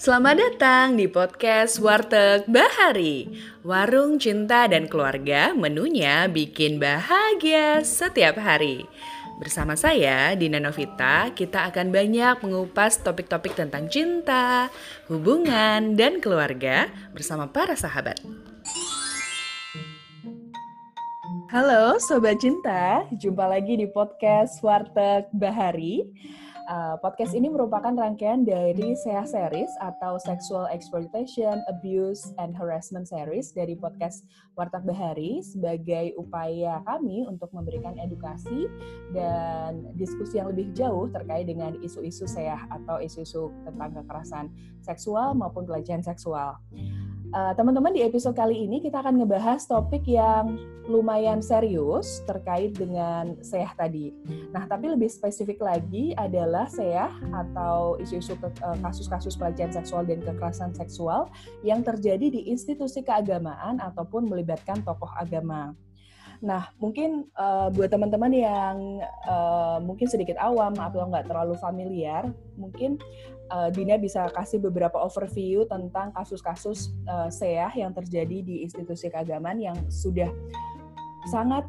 [0.00, 3.36] Selamat datang di podcast Warteg Bahari.
[3.60, 8.88] Warung cinta dan keluarga menunya bikin bahagia setiap hari.
[9.36, 14.72] Bersama saya, Dina Novita, kita akan banyak mengupas topik-topik tentang cinta,
[15.12, 18.16] hubungan, dan keluarga bersama para sahabat.
[21.52, 26.08] Halo Sobat Cinta, jumpa lagi di podcast Warteg Bahari.
[26.70, 33.50] Uh, podcast ini merupakan rangkaian dari SEA Series atau Sexual Exploitation, Abuse, and Harassment Series
[33.50, 34.22] dari podcast
[34.54, 38.70] Warteg Bahari sebagai upaya kami untuk memberikan edukasi
[39.10, 44.46] dan diskusi yang lebih jauh terkait dengan isu-isu SEA atau isu-isu tentang kekerasan
[44.78, 46.54] seksual maupun pelecehan seksual.
[47.30, 50.58] Uh, teman-teman di episode kali ini kita akan ngebahas topik yang
[50.90, 54.10] lumayan serius terkait dengan seah tadi.
[54.50, 60.74] Nah, tapi lebih spesifik lagi adalah seah atau isu-isu uh, kasus-kasus pelecehan seksual dan kekerasan
[60.74, 61.30] seksual
[61.62, 65.70] yang terjadi di institusi keagamaan ataupun melibatkan tokoh agama.
[66.42, 68.76] Nah, mungkin uh, buat teman-teman yang
[69.30, 72.26] uh, mungkin sedikit awam atau nggak terlalu familiar,
[72.58, 72.98] mungkin
[73.50, 79.58] uh, Dina bisa kasih beberapa overview tentang kasus-kasus uh, SEAH yang terjadi di institusi keagamaan
[79.58, 80.30] yang sudah
[81.28, 81.66] sangat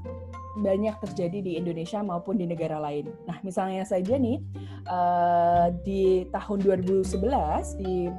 [0.62, 3.08] banyak terjadi di Indonesia maupun di negara lain.
[3.24, 4.40] Nah, misalnya saja nih
[4.88, 8.12] uh, di tahun 2011 di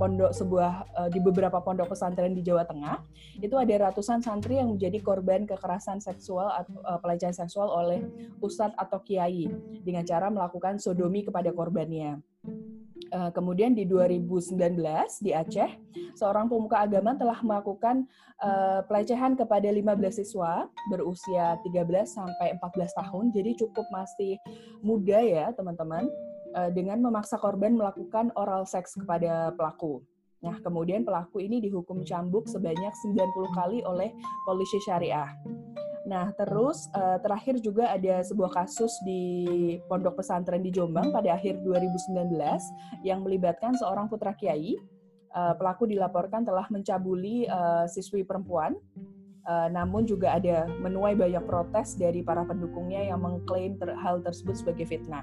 [0.00, 0.72] pondok sebuah
[1.12, 3.04] di beberapa pondok pesantren di Jawa Tengah
[3.44, 8.00] itu ada ratusan santri yang menjadi korban kekerasan seksual atau pelecehan seksual oleh
[8.40, 9.52] ustadz atau kiai
[9.84, 12.16] dengan cara melakukan sodomi kepada korbannya.
[13.10, 14.54] Uh, kemudian di 2019
[15.24, 15.72] di Aceh,
[16.14, 18.04] seorang pemuka agama telah melakukan
[18.38, 23.24] uh, pelecehan kepada 15 siswa berusia 13 sampai 14 tahun.
[23.34, 24.36] Jadi cukup masih
[24.84, 26.06] muda ya, teman-teman,
[26.54, 30.04] uh, dengan memaksa korban melakukan oral seks kepada pelaku.
[30.40, 34.08] Nah, kemudian pelaku ini dihukum cambuk sebanyak 90 kali oleh
[34.48, 35.28] polisi syariah.
[36.08, 41.60] Nah, terus uh, terakhir juga ada sebuah kasus di pondok pesantren di Jombang pada akhir
[41.60, 42.40] 2019
[43.04, 44.80] yang melibatkan seorang putra kiai.
[45.30, 48.74] Uh, pelaku dilaporkan telah mencabuli uh, siswi perempuan,
[49.46, 54.58] uh, namun juga ada menuai banyak protes dari para pendukungnya yang mengklaim ter hal tersebut
[54.58, 55.22] sebagai fitnah.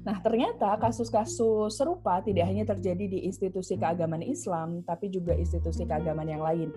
[0.00, 6.28] Nah, ternyata kasus-kasus serupa tidak hanya terjadi di institusi keagamaan Islam, tapi juga institusi keagamaan
[6.28, 6.68] yang lain.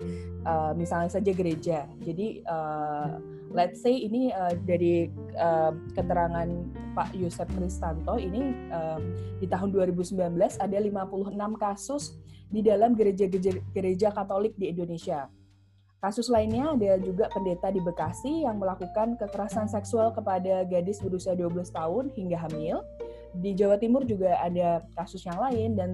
[0.44, 1.88] Uh, misalnya saja gereja.
[2.04, 3.16] Jadi, uh,
[3.48, 5.08] let's say ini uh, dari
[5.40, 6.48] uh, keterangan
[6.92, 9.00] Pak Yusef Kristanto, ini uh,
[9.40, 10.20] di tahun 2019
[10.60, 12.20] ada 56 kasus
[12.52, 15.32] di dalam gereja-gereja Katolik di Indonesia.
[16.04, 21.64] Kasus lainnya ada juga pendeta di Bekasi yang melakukan kekerasan seksual kepada gadis berusia 12
[21.72, 22.84] tahun hingga hamil.
[23.34, 25.90] Di Jawa Timur juga ada kasus yang lain dan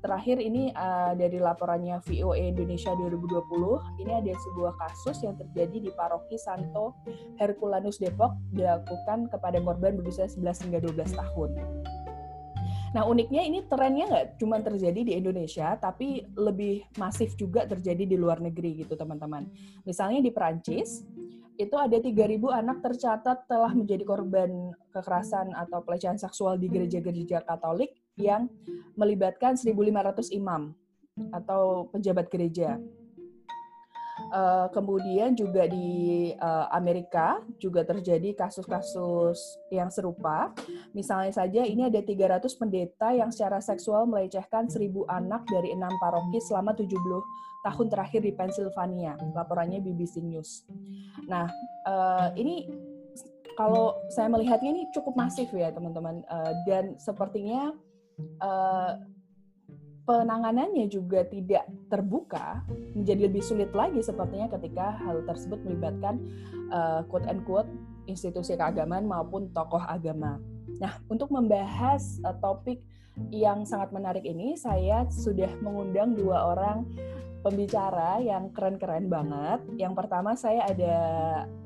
[0.00, 5.90] terakhir ini uh, dari laporannya VOA Indonesia 2020 ini ada sebuah kasus yang terjadi di
[5.92, 6.96] paroki Santo
[7.36, 11.50] Herculanus Depok dilakukan kepada korban berusia 11 hingga 12 tahun.
[12.90, 18.16] Nah uniknya ini trennya nggak cuma terjadi di Indonesia, tapi lebih masif juga terjadi di
[18.18, 19.46] luar negeri gitu teman-teman.
[19.86, 21.06] Misalnya di Perancis,
[21.60, 27.92] itu ada 3.000 anak tercatat telah menjadi korban kekerasan atau pelecehan seksual di gereja-gereja Katolik
[28.16, 28.48] yang
[28.96, 30.72] melibatkan 1.500 imam
[31.36, 32.80] atau pejabat gereja.
[34.30, 40.54] Uh, kemudian juga di uh, Amerika juga terjadi kasus-kasus yang serupa.
[40.94, 46.38] Misalnya saja ini ada 300 pendeta yang secara seksual melecehkan 1000 anak dari enam paroki
[46.46, 46.94] selama 70
[47.66, 49.18] tahun terakhir di Pennsylvania.
[49.34, 50.64] Laporannya BBC News.
[51.26, 51.50] Nah,
[51.90, 52.70] uh, ini
[53.58, 57.76] kalau saya melihatnya ini cukup masif ya teman-teman uh, dan sepertinya
[58.40, 58.96] uh,
[60.04, 62.64] penanganannya juga tidak terbuka,
[62.96, 66.20] menjadi lebih sulit lagi sepertinya ketika hal tersebut melibatkan
[66.72, 67.68] uh, quote and quote
[68.08, 70.40] institusi keagamaan maupun tokoh agama.
[70.80, 72.80] Nah, untuk membahas uh, topik
[73.28, 76.88] yang sangat menarik ini, saya sudah mengundang dua orang
[77.40, 79.60] pembicara yang keren-keren banget.
[79.76, 80.96] Yang pertama saya ada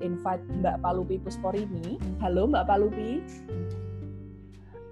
[0.02, 1.98] invite Mbak Palupi Pusporini.
[2.22, 3.22] Halo Mbak Palupi.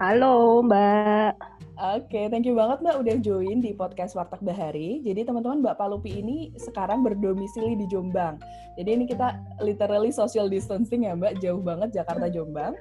[0.03, 1.62] Halo Mbak.
[1.83, 5.03] Oke, okay, thank you banget Mbak udah join di podcast Warteg Bahari.
[5.03, 8.39] Jadi teman-teman Mbak Palupi ini sekarang berdomisili di Jombang.
[8.79, 12.79] Jadi ini kita literally social distancing ya Mbak, jauh banget Jakarta Jombang.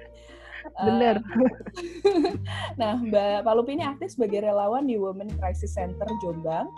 [0.85, 1.17] Bener.
[1.17, 2.37] Uh,
[2.81, 6.69] nah, Mbak Palupi ini aktif sebagai relawan di Women Crisis Center Jombang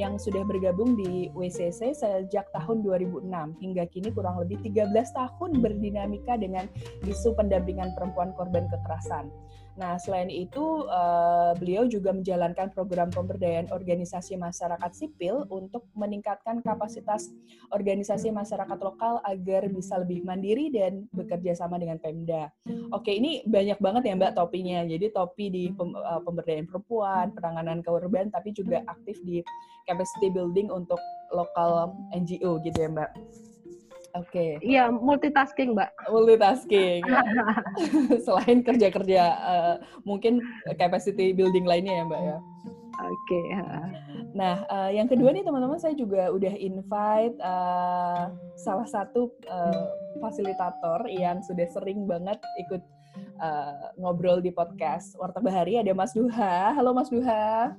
[0.00, 3.28] yang sudah bergabung di WCC sejak tahun 2006
[3.60, 6.64] hingga kini kurang lebih 13 tahun berdinamika dengan
[7.04, 9.28] isu pendampingan perempuan korban kekerasan.
[9.76, 17.28] Nah, selain itu, uh, beliau juga menjalankan program pemberdayaan organisasi masyarakat sipil untuk meningkatkan kapasitas
[17.68, 22.48] organisasi masyarakat lokal agar bisa lebih mandiri dan bekerja sama dengan Pemda.
[22.88, 24.80] Oke, ini banyak banget ya Mbak topinya.
[24.88, 29.44] Jadi topi di pem, uh, pemberdayaan perempuan, penanganan korban, tapi juga aktif di
[29.84, 30.98] capacity building untuk
[31.36, 33.10] lokal NGO gitu ya Mbak.
[34.16, 34.32] Oke.
[34.32, 34.50] Okay.
[34.64, 35.90] Iya, multitasking, Mbak.
[36.08, 37.02] Multitasking.
[38.26, 39.74] Selain kerja-kerja uh,
[40.08, 40.40] mungkin
[40.80, 42.38] capacity building lainnya ya, Mbak ya.
[42.96, 43.12] Oke.
[43.28, 43.46] Okay.
[44.32, 49.86] Nah, uh, yang kedua nih teman-teman saya juga udah invite uh, salah satu uh,
[50.24, 52.80] fasilitator yang sudah sering banget ikut
[53.40, 56.72] uh, ngobrol di podcast Warta Bahari ada Mas Duha.
[56.72, 57.76] Halo Mas Duha.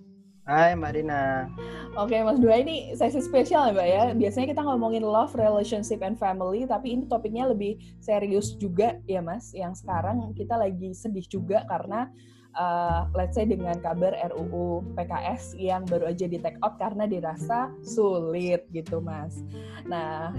[0.47, 1.51] Hai Mbak Dina.
[1.99, 4.03] Oke Mas Dua ini sesi spesial ya Mbak ya.
[4.15, 9.51] Biasanya kita ngomongin love, relationship, and family, tapi ini topiknya lebih serius juga ya Mas.
[9.51, 12.07] Yang sekarang kita lagi sedih juga karena
[12.55, 17.67] uh, let's say dengan kabar RUU PKS yang baru aja di take out karena dirasa
[17.83, 19.43] sulit gitu Mas.
[19.83, 20.31] Nah,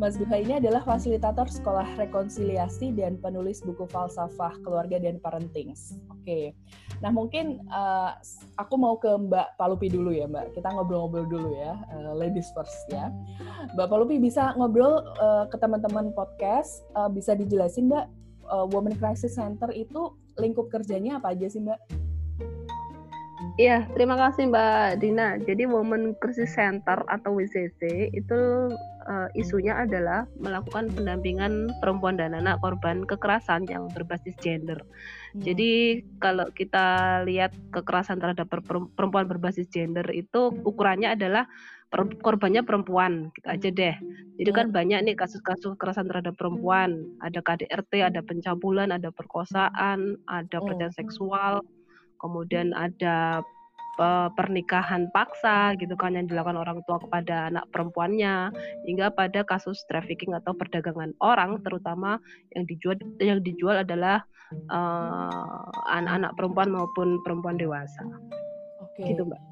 [0.00, 5.76] Mas Duha ini adalah fasilitator sekolah rekonsiliasi dan penulis buku falsafah keluarga dan parenting.
[5.76, 6.44] Oke, okay.
[7.04, 8.16] nah mungkin uh,
[8.56, 10.56] aku mau ke Mbak Palupi dulu ya Mbak.
[10.56, 13.12] Kita ngobrol-ngobrol dulu ya, uh, ladies first ya.
[13.76, 18.08] Mbak Palupi bisa ngobrol uh, ke teman-teman podcast, uh, bisa dijelasin Mbak,
[18.48, 22.09] uh, Women Crisis Center itu lingkup kerjanya apa aja sih Mbak?
[23.60, 25.36] Iya, terima kasih Mbak Dina.
[25.36, 28.72] Jadi Women Crisis Center atau WCC itu
[29.04, 34.80] uh, isunya adalah melakukan pendampingan perempuan dan anak korban kekerasan yang berbasis gender.
[34.80, 35.44] Hmm.
[35.44, 38.48] Jadi kalau kita lihat kekerasan terhadap
[38.96, 41.44] perempuan berbasis gender itu ukurannya adalah
[42.24, 43.96] korbannya perempuan gitu aja deh.
[44.40, 44.76] Jadi kan hmm.
[44.80, 51.79] banyak nih kasus-kasus kekerasan terhadap perempuan, ada KDRT, ada pencabulan, ada perkosaan, ada pelecehan hmm.
[52.20, 53.40] Kemudian ada
[54.32, 58.48] pernikahan paksa gitu kan yang dilakukan orang tua kepada anak perempuannya
[58.88, 62.16] hingga pada kasus trafficking atau perdagangan orang terutama
[62.56, 64.24] yang dijual yang dijual adalah
[65.92, 68.02] anak-anak uh, perempuan maupun perempuan dewasa.
[68.80, 69.04] Oke.
[69.04, 69.42] Gitu Mbak.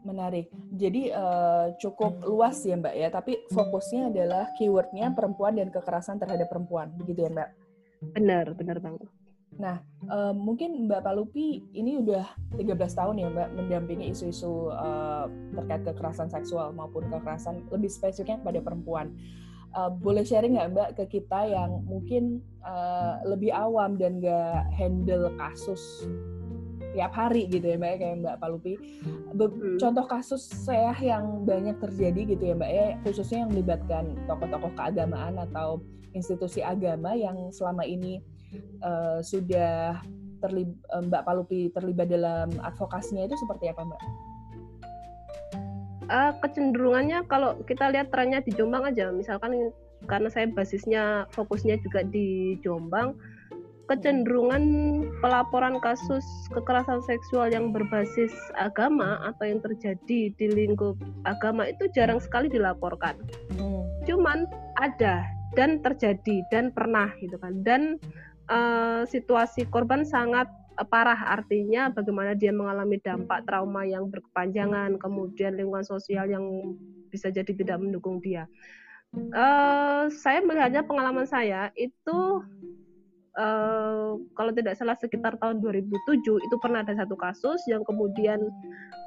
[0.00, 0.48] Menarik.
[0.80, 6.48] Jadi uh, cukup luas ya Mbak ya, tapi fokusnya adalah keywordnya perempuan dan kekerasan terhadap
[6.48, 7.50] perempuan, begitu ya Mbak?
[8.16, 9.08] Benar, benar banget.
[9.60, 9.76] Nah,
[10.08, 12.24] uh, mungkin Mbak Palupi ini udah
[12.56, 18.64] 13 tahun ya Mbak mendampingi isu-isu uh, terkait kekerasan seksual maupun kekerasan lebih spesifiknya pada
[18.64, 19.12] perempuan.
[19.70, 25.30] Uh, boleh sharing nggak Mbak ke kita yang mungkin uh, lebih awam dan nggak handle
[25.36, 26.08] kasus
[26.90, 28.74] tiap hari gitu ya Mbak ya, kayak Mbak Palupi.
[29.36, 29.78] Be hmm.
[29.78, 35.38] Contoh kasus saya yang banyak terjadi gitu ya Mbak ya, khususnya yang melibatkan tokoh-tokoh keagamaan
[35.38, 38.18] atau institusi agama yang selama ini
[38.82, 40.00] uh, sudah
[40.40, 44.02] terlib uh, Mbak Palupi terlibat dalam advokasinya itu seperti apa Mbak?
[46.10, 49.70] Uh, kecenderungannya kalau kita lihat trennya di Jombang aja, misalkan
[50.10, 53.14] karena saya basisnya fokusnya juga di Jombang,
[53.90, 54.62] kecenderungan
[55.18, 56.22] pelaporan kasus
[56.54, 60.94] kekerasan seksual yang berbasis agama atau yang terjadi di lingkup
[61.26, 63.18] agama itu jarang sekali dilaporkan.
[63.58, 63.82] Hmm.
[64.06, 64.46] Cuman
[64.78, 65.26] ada
[65.58, 67.66] dan terjadi dan pernah gitu kan.
[67.66, 67.98] Dan
[68.48, 70.48] uh, situasi korban sangat
[70.80, 76.44] uh, parah artinya bagaimana dia mengalami dampak trauma yang berkepanjangan kemudian lingkungan sosial yang
[77.10, 78.46] bisa jadi tidak mendukung dia
[79.34, 82.44] uh, saya melihatnya pengalaman saya itu
[83.38, 85.90] uh, kalau tidak salah sekitar tahun 2007
[86.22, 88.40] itu pernah ada satu kasus yang kemudian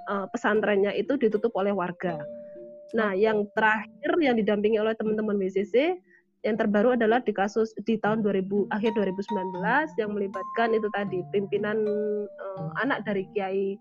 [0.07, 2.21] uh, pesantrennya itu ditutup oleh warga.
[2.93, 5.97] Nah, yang terakhir yang didampingi oleh teman-teman WCC
[6.43, 9.63] yang terbaru adalah di kasus di tahun 2000 akhir 2019
[9.95, 11.79] yang melibatkan itu tadi pimpinan
[12.27, 13.79] uh, anak dari kiai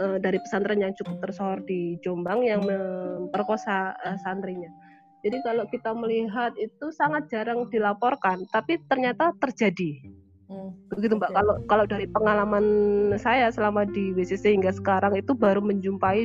[0.00, 4.72] uh, dari pesantren yang cukup tersohor di Jombang yang memperkosa uh, santrinya.
[5.20, 10.00] Jadi kalau kita melihat itu sangat jarang dilaporkan, tapi ternyata terjadi.
[10.48, 10.72] Hmm.
[10.90, 11.30] Begitu Mbak.
[11.30, 12.64] Kalau kalau dari pengalaman
[13.20, 16.24] saya selama di WCC hingga sekarang itu baru menjumpai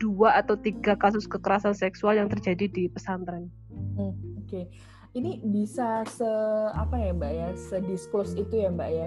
[0.00, 3.50] dua atau tiga kasus kekerasan seksual yang terjadi di pesantren.
[3.98, 4.14] Hmm,
[4.46, 4.64] Oke.
[4.70, 6.30] Okay ini bisa se
[6.74, 7.48] apa ya mbak ya?
[7.58, 9.06] Sedisklus itu ya mbak ya?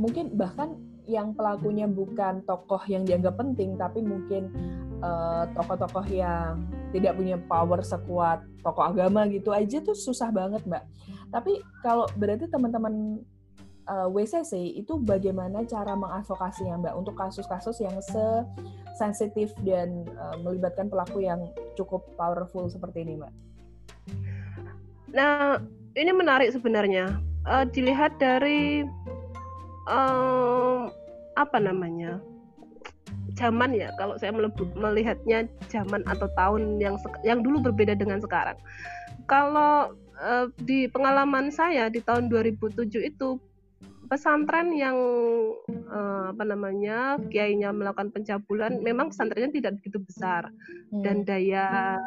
[0.00, 4.48] Mungkin bahkan yang pelakunya bukan tokoh yang dianggap penting tapi mungkin
[5.04, 6.64] uh, tokoh-tokoh yang
[6.96, 10.84] tidak punya power sekuat tokoh agama gitu aja tuh susah banget mbak.
[11.28, 13.20] Tapi kalau berarti teman-teman
[13.88, 17.96] uh, WCC itu bagaimana cara mengadvokasinya Mbak untuk kasus-kasus yang
[18.96, 21.40] sensitif dan uh, melibatkan pelaku yang
[21.76, 23.32] cukup powerful seperti ini Mbak?
[25.14, 25.62] Nah
[25.94, 27.22] ini menarik sebenarnya.
[27.44, 28.88] Uh, dilihat dari
[29.84, 30.88] uh,
[31.36, 32.16] apa namanya
[33.36, 38.56] zaman ya kalau saya melihatnya zaman atau tahun yang yang dulu berbeda dengan sekarang.
[39.28, 43.36] Kalau uh, di pengalaman saya di tahun 2007 itu
[44.04, 44.96] pesantren yang
[45.88, 50.48] uh, apa namanya kiainya melakukan pencabulan memang pesantrennya tidak begitu besar.
[50.92, 51.02] Hmm.
[51.02, 51.98] dan daya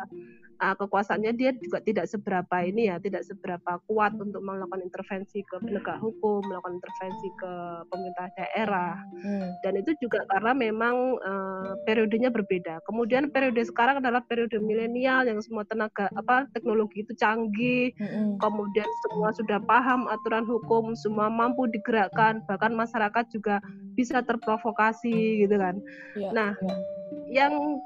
[0.62, 5.56] uh, kekuasaannya dia juga tidak seberapa ini ya, tidak seberapa kuat untuk melakukan intervensi ke
[5.62, 7.52] penegak hukum, melakukan intervensi ke
[7.90, 8.94] pemerintah daerah.
[9.22, 9.50] Hmm.
[9.62, 12.82] Dan itu juga karena memang uh, periodenya berbeda.
[12.86, 17.94] Kemudian periode sekarang adalah periode milenial yang semua tenaga apa teknologi itu canggih.
[18.02, 18.38] Hmm.
[18.42, 23.62] Kemudian semua sudah paham aturan hukum, semua mampu digerakkan, bahkan masyarakat juga
[23.98, 25.76] bisa terprovokasi gitu kan.
[26.14, 26.76] Ya, nah, ya.
[27.46, 27.82] yang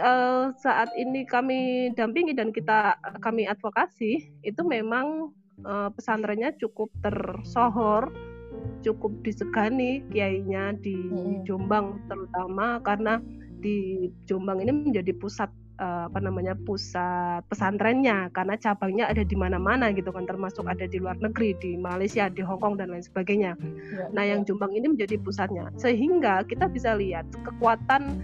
[0.00, 5.30] uh, saat ini kami dampingi dan kita kami advokasi itu memang
[5.62, 8.10] uh, pesantrennya cukup tersohor,
[8.82, 10.96] cukup disegani kiainya di
[11.46, 13.20] Jombang terutama karena
[13.64, 15.48] di Jombang ini menjadi pusat
[15.80, 21.00] uh, apa namanya pusat pesantrennya karena cabangnya ada di mana-mana gitu kan termasuk ada di
[21.00, 23.56] luar negeri di Malaysia di Hong Kong dan lain sebagainya.
[23.56, 24.52] Ya, nah yang ya.
[24.52, 28.20] Jombang ini menjadi pusatnya sehingga kita bisa lihat kekuatan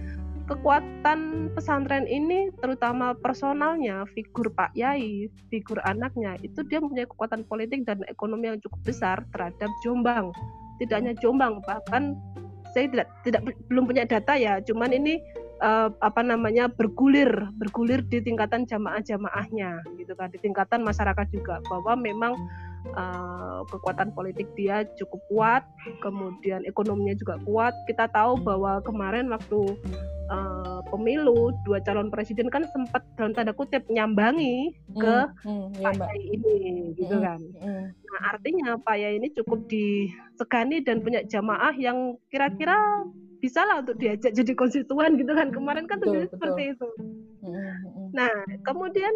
[0.51, 7.87] kekuatan pesantren ini terutama personalnya figur Pak Yai, figur anaknya itu dia mempunyai kekuatan politik
[7.87, 10.35] dan ekonomi yang cukup besar terhadap Jombang.
[10.83, 12.19] Tidak hanya Jombang, bahkan
[12.75, 13.41] saya tidak tidak
[13.71, 15.23] belum punya data ya, cuman ini
[15.63, 21.95] uh, apa namanya bergulir bergulir di tingkatan jamaah-jamaahnya gitu kan, di tingkatan masyarakat juga bahwa
[21.95, 22.35] memang
[22.97, 25.63] uh, kekuatan politik dia cukup kuat,
[26.01, 27.73] kemudian ekonominya juga kuat.
[27.85, 29.77] Kita tahu bahwa kemarin waktu
[30.31, 35.89] uh, pemilu dua calon presiden kan sempat dalam tanda kutip nyambangi ke hmm, hmm, ya,
[35.95, 36.57] Pak Yai ini,
[36.99, 37.39] gitu hmm, kan.
[37.59, 37.83] Hmm.
[37.91, 42.75] Nah artinya Pak Yai ini cukup disegani dan punya jamaah yang kira-kira
[43.41, 45.49] bisa lah untuk diajak jadi konstituen gitu kan.
[45.49, 46.27] Kemarin kan betul.
[46.27, 46.87] seperti itu.
[47.41, 48.07] Hmm, hmm, hmm.
[48.15, 48.31] Nah
[48.67, 49.13] kemudian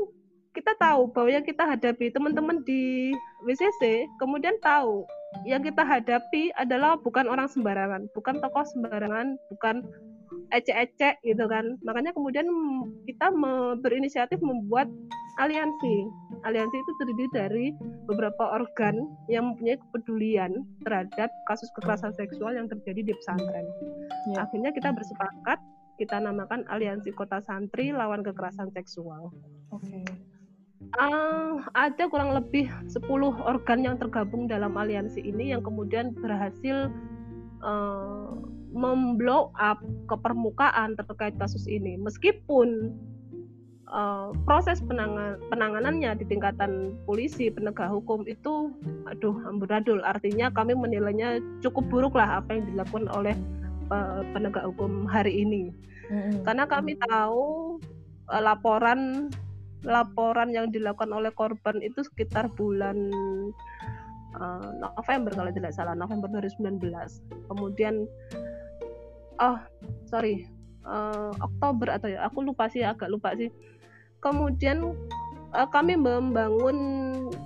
[0.55, 3.11] kita tahu bahwa yang kita hadapi teman-teman di
[3.43, 5.03] WCC kemudian tahu
[5.43, 9.83] yang kita hadapi adalah bukan orang sembarangan, bukan tokoh sembarangan, bukan
[10.55, 11.75] ecek-ecek gitu kan.
[11.83, 12.47] Makanya kemudian
[13.03, 13.35] kita
[13.83, 14.87] berinisiatif membuat
[15.43, 16.07] aliansi.
[16.47, 17.65] Aliansi itu terdiri dari
[18.07, 23.67] beberapa organ yang mempunyai kepedulian terhadap kasus kekerasan seksual yang terjadi di pesantren.
[24.31, 24.47] Ya.
[24.47, 25.59] Akhirnya kita bersepakat
[25.95, 29.31] kita namakan Aliansi Kota Santri lawan kekerasan seksual.
[29.71, 29.99] Oke.
[29.99, 30.14] Okay
[30.93, 33.01] uh, ada kurang lebih 10
[33.41, 36.93] organ yang tergabung dalam aliansi ini yang kemudian berhasil
[37.65, 38.29] uh,
[38.75, 39.79] memblow up
[40.11, 41.95] ke permukaan terkait kasus ini.
[41.97, 42.93] Meskipun
[43.89, 48.75] uh, proses penangan, penanganannya di tingkatan polisi penegak hukum itu
[49.07, 50.03] aduh amburadul.
[50.03, 53.35] Artinya kami menilainya cukup buruk lah apa yang dilakukan oleh
[53.89, 55.73] uh, penegak hukum hari ini.
[56.05, 56.45] Mm-hmm.
[56.45, 57.81] karena kami tahu
[58.29, 59.33] uh, laporan
[59.85, 62.97] laporan yang dilakukan oleh korban itu sekitar bulan
[64.35, 66.81] uh, November kalau tidak salah November 2019
[67.47, 68.09] kemudian
[69.39, 69.57] oh
[70.09, 70.49] sorry
[70.85, 73.49] uh, Oktober atau ya aku lupa sih agak lupa sih.
[74.21, 74.81] Kemudian
[75.55, 76.77] uh, kami membangun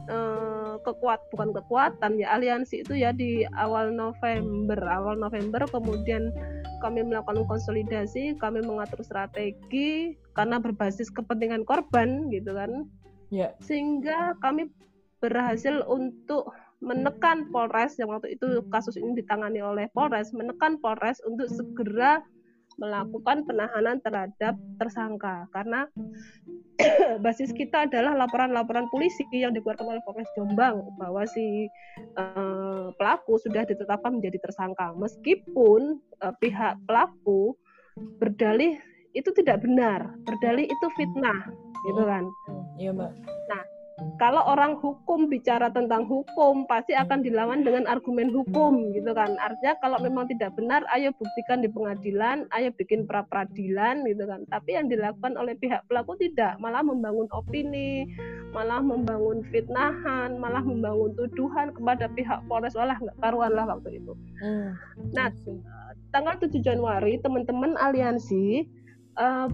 [0.10, 6.34] uh, kekuat bukan kekuatan ya aliansi itu ya di awal November awal November kemudian
[6.82, 12.90] kami melakukan konsolidasi kami mengatur strategi karena berbasis kepentingan korban gitu kan
[13.30, 13.54] yeah.
[13.62, 14.72] sehingga kami
[15.20, 16.50] berhasil untuk
[16.80, 22.24] menekan Polres yang waktu itu kasus ini ditangani oleh Polres menekan Polres untuk segera
[22.80, 25.46] melakukan penahanan terhadap tersangka.
[25.52, 25.86] Karena
[27.26, 31.68] basis kita adalah laporan-laporan polisi yang dikeluarkan oleh Polres Jombang bahwa si
[32.16, 34.96] uh, pelaku sudah ditetapkan menjadi tersangka.
[34.96, 37.54] Meskipun uh, pihak pelaku
[38.18, 38.80] berdalih
[39.12, 40.16] itu tidak benar.
[40.24, 41.52] Berdalih itu fitnah
[41.84, 42.24] gitu kan?
[42.80, 43.12] Iya mbak.
[43.52, 43.62] Nah
[44.20, 49.36] kalau orang hukum bicara tentang hukum pasti akan dilawan dengan argumen hukum gitu kan.
[49.40, 54.44] Artinya kalau memang tidak benar ayo buktikan di pengadilan ayo bikin pra peradilan gitu kan.
[54.48, 58.08] Tapi yang dilakukan oleh pihak pelaku tidak malah membangun opini
[58.50, 62.76] malah membangun fitnahan malah membangun tuduhan kepada pihak Polres.
[62.76, 64.14] Walah nggak karuan lah waktu itu.
[64.40, 64.72] Hmm.
[65.12, 65.28] nah
[66.16, 68.66] tanggal 7 Januari teman-teman aliansi
[69.20, 69.48] uh,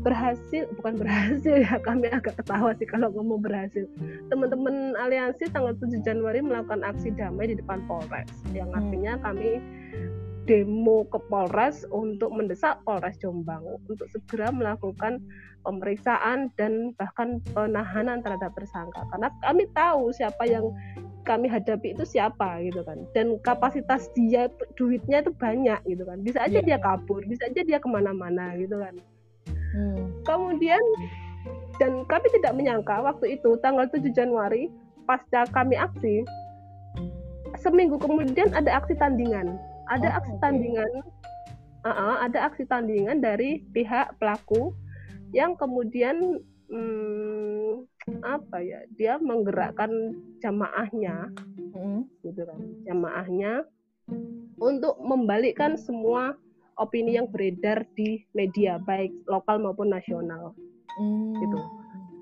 [0.00, 3.84] berhasil bukan berhasil ya kami agak ketawa sih kalau ngomong berhasil.
[4.30, 8.78] Teman-teman aliansi tanggal 7 Januari melakukan aksi damai di depan Polres yang Hmm.
[8.78, 9.58] artinya kami
[10.48, 15.20] demo ke Polres untuk mendesak Polres Jombang untuk segera melakukan
[15.60, 19.04] pemeriksaan dan bahkan penahanan terhadap tersangka.
[19.12, 20.72] Karena kami tahu siapa yang
[21.28, 23.04] kami hadapi itu siapa gitu kan.
[23.12, 24.48] Dan kapasitas dia
[24.80, 26.24] duitnya itu banyak gitu kan.
[26.24, 26.64] Bisa aja Iya.
[26.64, 28.96] dia kabur bisa aja dia ke mana-mana gitu kan
[29.68, 30.08] Hmm.
[30.24, 30.80] kemudian
[31.78, 34.72] dan kami tidak menyangka waktu itu tanggal 7 Januari
[35.04, 36.24] pasca kami aksi
[37.56, 39.56] seminggu kemudian ada aksi tandingan
[39.88, 40.42] ada Oh, aksi oke.
[40.42, 40.92] tandingan
[41.78, 44.74] Uh-uh, ada aksi tandingan dari pihak pelaku
[45.30, 47.86] yang kemudian hmm,
[48.26, 49.90] apa ya dia menggerakkan
[50.42, 51.30] jamaahnya
[51.68, 52.02] Hmm.
[52.26, 53.62] gitu kan jamaahnya
[54.58, 56.34] untuk membalikkan semua
[56.78, 60.54] opini yang beredar di media baik lokal maupun nasional
[60.98, 61.30] Hmm.
[61.38, 61.58] gitu.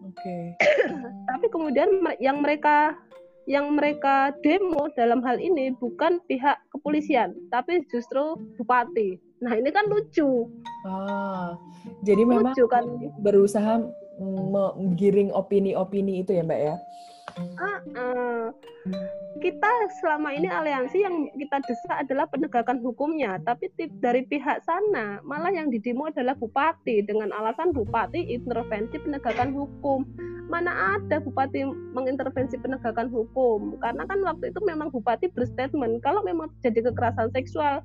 [0.04, 0.36] Oke.
[1.32, 1.88] tapi kemudian
[2.20, 2.92] yang mereka
[3.46, 9.86] yang mereka demo dalam hal ini bukan pihak kepolisian tapi justru bupati nah ini kan
[9.86, 10.50] lucu
[10.86, 11.54] Ah,
[12.02, 12.84] jadi memang lucu kan
[13.22, 13.82] berusaha
[14.22, 16.75] menggiring opini-opini itu ya, Mbak ya?
[17.37, 18.49] Eh,
[19.45, 23.69] kita selama ini aliansi yang kita desak adalah penegakan hukumnya, tapi
[24.00, 30.09] dari pihak sana malah yang didemo adalah bupati dengan alasan bupati intervensi penegakan hukum.
[30.49, 33.76] Mana ada bupati mengintervensi penegakan hukum?
[33.85, 37.85] Karena kan waktu itu memang bupati berstatement kalau memang terjadi kekerasan seksual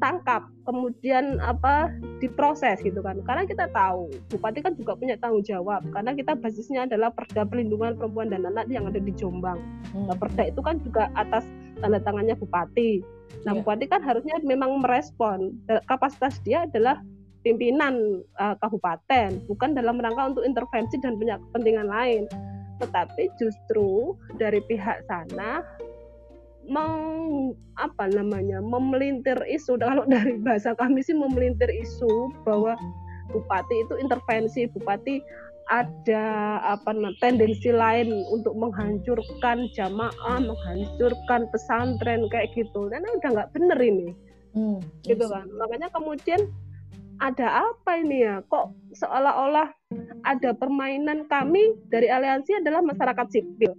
[0.00, 5.84] tangkap kemudian apa diproses gitu kan karena kita tahu bupati kan juga punya tanggung jawab
[5.92, 9.60] karena kita basisnya adalah perda pelindungan perempuan dan anak yang ada di Jombang
[9.90, 10.06] Hmm.
[10.06, 11.42] Nah, perda itu kan juga atas
[11.82, 13.02] tanda tangannya bupati.
[13.42, 13.62] Nah, Iya.
[13.62, 15.50] bupati kan harusnya memang merespon.
[15.66, 17.02] Da- Kapasitas dia adalah
[17.42, 22.22] pimpinan uh, kabupaten, bukan dalam rangka untuk intervensi dan punya kepentingan lain.
[22.78, 25.66] Tetapi justru dari pihak sana
[26.68, 32.76] meng apa namanya memelintir isu kalau dari bahasa kami sih memelintir isu bahwa
[33.30, 35.22] bupati itu intervensi bupati
[35.70, 42.90] ada apa namanya tendensi lain untuk menghancurkan jamaah, menghancurkan pesantren kayak gitu.
[42.90, 44.10] Dan udah nggak bener ini,
[44.50, 44.82] Hmm.
[45.06, 45.46] gitu kan.
[45.62, 46.42] Makanya kemudian
[47.22, 48.42] ada apa ini ya?
[48.50, 49.70] Kok seolah-olah
[50.26, 53.70] ada permainan kami dari aliansi adalah masyarakat sipil.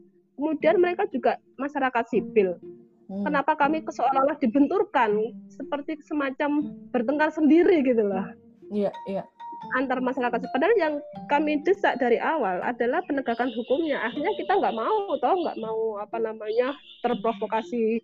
[0.42, 2.58] Kemudian mereka juga masyarakat sipil.
[3.06, 3.30] Hmm.
[3.30, 8.26] Kenapa kami seolah-olah dibenturkan seperti semacam bertengkar sendiri gitu loh
[8.72, 9.22] Iya, iya.
[9.78, 10.42] antar masyarakat.
[10.50, 10.96] Padahal yang
[11.30, 14.02] kami desak dari awal adalah penegakan hukumnya.
[14.02, 16.74] Akhirnya kita nggak mau, toh nggak mau apa namanya
[17.06, 18.02] terprovokasi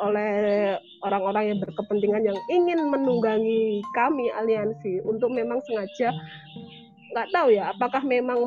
[0.00, 0.74] oleh
[1.06, 6.10] orang-orang yang berkepentingan yang ingin menunggangi kami aliansi untuk memang sengaja
[7.14, 8.42] nggak tahu ya apakah memang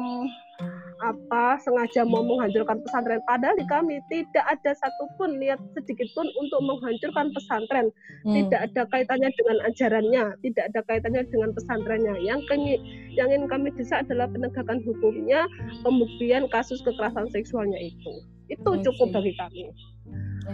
[1.04, 6.62] apa sengaja mau menghancurkan pesantren padahal di kami tidak ada satupun niat sedikit pun untuk
[6.66, 7.94] menghancurkan pesantren
[8.28, 8.36] Hmm.
[8.44, 12.16] tidak ada kaitannya dengan ajarannya, tidak ada kaitannya dengan pesantrennya.
[12.20, 12.74] Yang kami,
[13.16, 15.48] yang ingin kami desak adalah penegakan hukumnya,
[15.80, 18.14] pembuktian kasus kekerasan seksualnya itu.
[18.52, 19.72] Itu cukup bagi kami.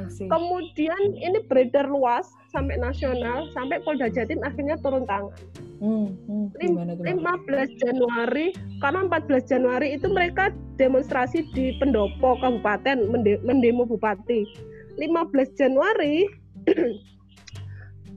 [0.10, 0.25] See.
[0.25, 5.34] Kemudian ini beredar luas sampai nasional, sampai Polda Jatim akhirnya turun tangan.
[5.77, 6.45] Hmm, hmm.
[6.58, 7.49] Gimana Mbak?
[7.49, 8.47] 15 Januari,
[8.82, 10.49] karena 14 Januari itu mereka
[10.82, 14.49] demonstrasi di pendopo kabupaten, mende- mendemo bupati.
[14.97, 16.25] 15 Januari,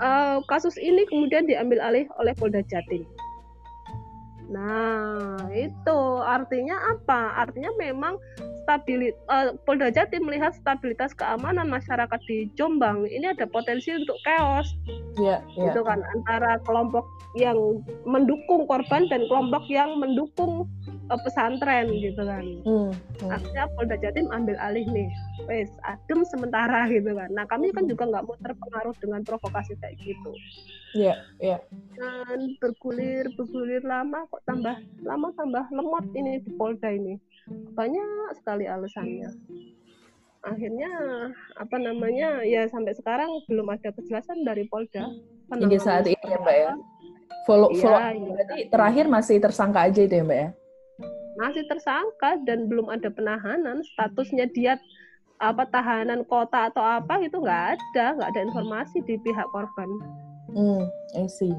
[0.06, 3.04] eh, kasus ini kemudian diambil alih oleh Polda Jatim.
[4.46, 7.42] Nah, itu artinya apa?
[7.42, 8.14] Artinya memang
[8.66, 9.18] stabilitas
[9.62, 14.66] Polda Jatim melihat stabilitas keamanan masyarakat di Jombang ini ada potensi untuk chaos
[15.16, 15.70] Iya, iya.
[15.70, 17.06] gitu kan antara kelompok
[17.38, 17.56] yang
[18.04, 22.44] mendukung korban dan kelompok yang mendukung eh, pesantren gitu kan.
[22.66, 22.90] Hmm,
[23.22, 23.30] hmm.
[23.30, 25.09] Akhirnya Polda Jatim ambil alih nih,
[25.46, 27.30] wes adem sementara gitu kan.
[27.32, 30.32] Nah kami kan juga nggak mau terpengaruh dengan provokasi kayak gitu.
[30.96, 31.59] Iya, iya.
[31.96, 37.16] Dan bergulir bergulir lama kok tambah lama tambah lemot ini di Polda ini
[37.72, 39.33] banyak sekali alasannya.
[40.44, 40.90] Akhirnya
[41.57, 45.09] apa namanya ya sampai sekarang belum ada kejelasan dari Polda.
[45.49, 46.72] Hingga saat ini ya, Mbak ya?
[47.49, 48.01] Follow, Iya, follow.
[48.03, 48.29] iya.
[48.29, 50.51] Berarti terakhir masih tersangka aja itu ya, Mbak ya?
[51.37, 54.81] masih tersangka dan belum ada penahanan statusnya dia
[55.37, 59.85] apa tahanan kota atau apa itu nggak ada nggak ada informasi di pihak korban
[60.46, 61.50] Hmm, I see.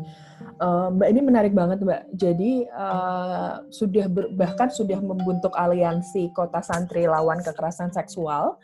[0.57, 2.01] Eh, Mbak ini menarik banget Mbak.
[2.15, 8.57] Jadi eh, sudah ber- bahkan sudah membentuk aliansi kota santri lawan kekerasan seksual,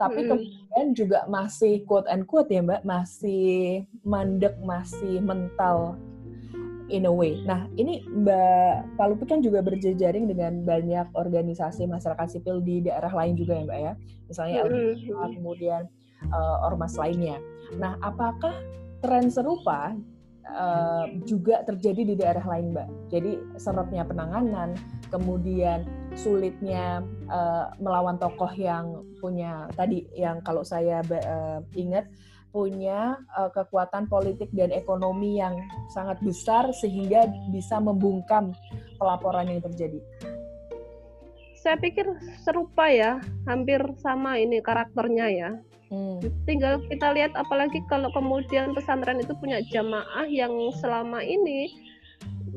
[0.00, 0.30] tapi Mm-mm.
[0.34, 6.00] kemudian juga masih quote and quote ya Mbak, masih mandek, masih mental
[6.88, 7.44] in a way.
[7.44, 13.36] Nah, ini Mbak Palupi kan juga berjejaring dengan banyak organisasi masyarakat sipil di daerah lain
[13.36, 13.92] juga ya Mbak ya.
[14.28, 15.82] Misalnya LGBTI, kemudian
[16.32, 17.36] uh, ormas lainnya.
[17.76, 18.56] Nah, apakah
[19.04, 19.94] tren serupa
[20.48, 22.88] uh, juga terjadi di daerah lain Mbak?
[23.12, 24.74] Jadi seretnya penanganan,
[25.12, 25.86] kemudian
[26.18, 32.10] sulitnya uh, melawan tokoh yang punya tadi yang kalau saya uh, ingat
[32.48, 35.54] punya uh, kekuatan politik dan ekonomi yang
[35.92, 38.56] sangat besar sehingga bisa membungkam
[38.96, 40.00] pelaporan yang terjadi.
[41.58, 42.06] Saya pikir
[42.40, 45.50] serupa ya, hampir sama ini karakternya ya.
[45.88, 46.20] Hmm.
[46.44, 51.72] Tinggal kita lihat apalagi kalau kemudian pesantren itu punya jamaah yang selama ini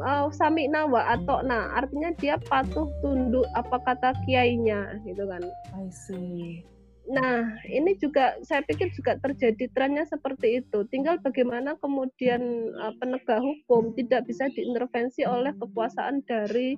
[0.04, 5.44] uh, sami nawa atau nah artinya dia patuh tunduk apa kata kiainya gitu kan.
[5.76, 6.68] I see.
[7.12, 10.86] Nah, ini juga saya pikir juga terjadi trennya seperti itu.
[10.88, 16.78] Tinggal bagaimana kemudian uh, penegak hukum tidak bisa diintervensi oleh kekuasaan dari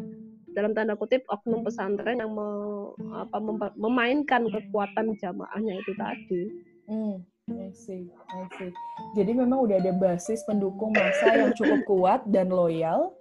[0.54, 2.48] dalam tanda kutip oknum pesantren yang me,
[3.14, 3.38] apa,
[3.78, 6.44] memainkan kekuatan jamaahnya itu tadi.
[6.88, 8.72] Hmm, I see, I see.
[9.20, 13.12] Jadi memang udah ada basis pendukung masa yang cukup kuat dan loyal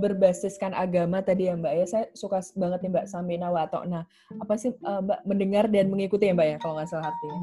[0.00, 1.84] berbasiskan agama tadi ya Mbak ya.
[1.84, 4.08] Saya suka banget nih Mbak Samina atau nah
[4.40, 7.40] apa sih uh, Mbak mendengar dan mengikuti ya Mbak ya kalau nggak salah artinya.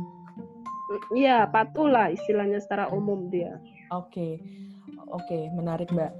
[1.14, 3.58] Iya, patuh lah istilahnya secara umum dia.
[3.94, 4.10] Oke.
[4.10, 4.34] Okay.
[5.14, 6.12] Oke, okay, menarik Mbak.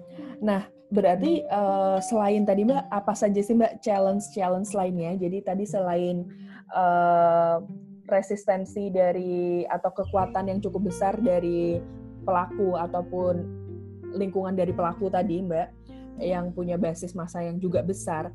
[0.46, 5.18] Nah, berarti uh, selain tadi Mbak, apa saja sih Mbak challenge-challenge lainnya?
[5.18, 6.30] Jadi tadi selain
[6.78, 7.58] uh,
[8.06, 11.82] resistensi dari atau kekuatan yang cukup besar dari
[12.22, 13.34] pelaku ataupun
[14.14, 15.68] lingkungan dari pelaku tadi Mbak,
[16.22, 18.30] yang punya basis masa yang juga besar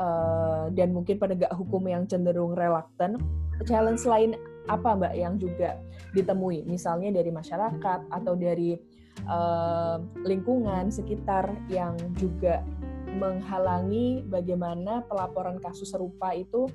[0.00, 3.20] uh, dan mungkin penegak hukum yang cenderung reluctant.
[3.68, 4.32] Challenge lain
[4.70, 5.78] apa Mbak yang juga
[6.14, 6.66] ditemui?
[6.66, 8.78] Misalnya dari masyarakat atau dari
[9.26, 12.62] uh, lingkungan sekitar yang juga
[13.12, 16.66] menghalangi bagaimana pelaporan kasus serupa itu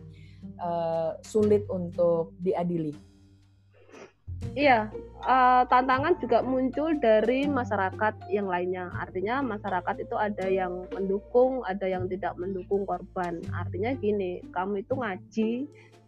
[0.61, 2.93] uh, sulit untuk diadili.
[4.53, 4.89] Iya,
[5.25, 8.89] uh, tantangan juga muncul dari masyarakat yang lainnya.
[8.93, 13.41] Artinya masyarakat itu ada yang mendukung, ada yang tidak mendukung korban.
[13.49, 15.51] Artinya gini, kamu itu ngaji,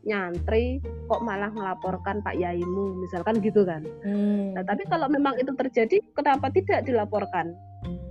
[0.07, 0.79] nyantri,
[1.11, 3.83] kok malah melaporkan Pak Yaimu, misalkan gitu kan.
[4.03, 4.55] Hmm.
[4.55, 7.51] Nah, tapi kalau memang itu terjadi, kenapa tidak dilaporkan?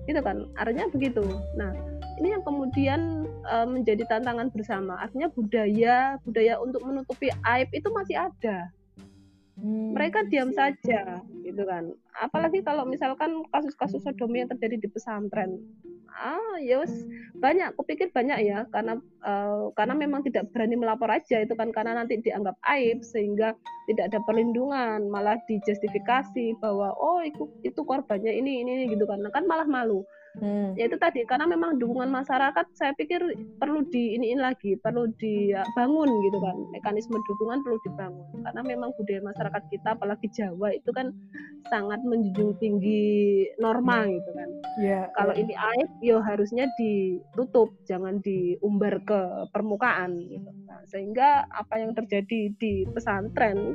[0.05, 1.25] Gitu kan, artinya begitu.
[1.57, 1.73] Nah,
[2.21, 5.01] ini yang kemudian uh, menjadi tantangan bersama.
[5.01, 8.69] Artinya budaya, budaya untuk menutupi aib itu masih ada
[9.59, 9.91] Hmm.
[9.91, 11.91] Mereka diam saja, gitu kan.
[12.15, 15.59] Apalagi kalau misalkan kasus-kasus sodomi yang terjadi di pesantren,
[16.15, 16.87] ah ya
[17.43, 17.75] banyak.
[17.75, 22.23] Kupikir banyak ya, karena uh, karena memang tidak berani melapor aja itu kan karena nanti
[22.23, 23.59] dianggap aib sehingga
[23.91, 29.19] tidak ada perlindungan, malah dijustifikasi bahwa oh itu itu korbannya ini ini, ini gitu kan,
[29.35, 30.07] kan malah malu.
[30.39, 30.77] Hmm.
[30.77, 33.19] Ya itu tadi karena memang dukungan masyarakat saya pikir
[33.59, 36.57] perlu diiniin lagi, perlu dibangun gitu kan.
[36.71, 41.11] Mekanisme dukungan perlu dibangun karena memang budaya masyarakat kita apalagi Jawa itu kan
[41.73, 43.03] sangat menjunjung tinggi
[43.59, 44.49] norma gitu kan.
[44.79, 45.43] Yeah, Kalau yeah.
[45.43, 50.51] ini aib ya harusnya ditutup, jangan diumbar ke permukaan gitu.
[50.69, 53.75] Nah, sehingga apa yang terjadi di pesantren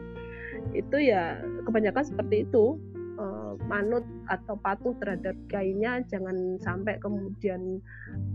[0.72, 2.80] itu ya kebanyakan seperti itu
[3.24, 7.80] uh, manut atau patuh terhadap kiainya jangan sampai kemudian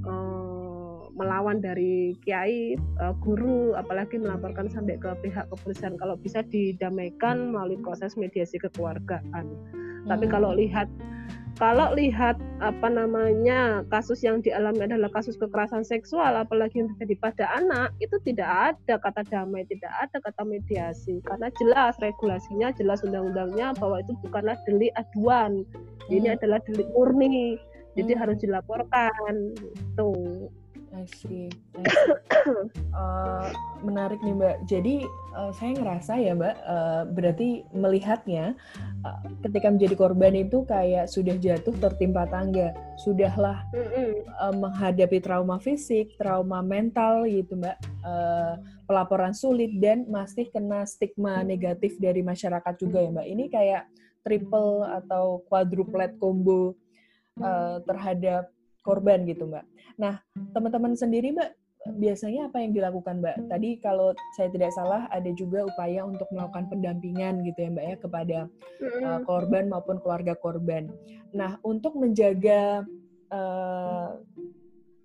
[0.08, 7.52] uh, melawan dari kiai uh, guru apalagi melaporkan sampai ke pihak kepolisian kalau bisa didamaikan
[7.52, 10.08] melalui proses mediasi kekeluargaan hmm.
[10.08, 10.88] tapi kalau lihat
[11.58, 17.44] kalau lihat apa namanya kasus yang dialami adalah kasus kekerasan seksual apalagi yang terjadi pada
[17.58, 23.74] anak itu tidak ada kata damai tidak ada kata mediasi karena jelas regulasinya jelas undang-undangnya
[23.78, 25.62] bahwa itu bukanlah delik aduan
[26.10, 26.36] ini hmm.
[26.38, 27.58] adalah delik murni
[27.94, 28.20] jadi hmm.
[28.22, 29.34] harus dilaporkan
[29.98, 30.17] tuh I
[31.08, 31.48] see.
[32.92, 33.48] uh,
[33.86, 34.56] menarik nih Mbak.
[34.68, 34.96] Jadi
[35.34, 38.54] uh, saya ngerasa ya Mbak, uh, berarti melihatnya
[39.02, 43.64] uh, ketika menjadi korban itu kayak sudah jatuh tertimpa tangga, sudahlah
[44.40, 51.40] uh, menghadapi trauma fisik, trauma mental gitu Mbak, uh, pelaporan sulit dan masih kena stigma
[51.42, 53.26] negatif dari masyarakat juga ya Mbak.
[53.26, 53.82] Ini kayak
[54.26, 56.76] triple atau quadruplet combo
[57.40, 59.64] uh, terhadap korban gitu Mbak.
[59.98, 60.22] Nah,
[60.54, 61.50] teman-teman sendiri Mbak,
[61.98, 63.50] biasanya apa yang dilakukan Mbak?
[63.50, 67.96] Tadi kalau saya tidak salah ada juga upaya untuk melakukan pendampingan gitu ya Mbak ya
[67.98, 68.38] kepada
[69.02, 70.86] uh, korban maupun keluarga korban.
[71.34, 72.86] Nah, untuk menjaga
[73.34, 74.22] uh,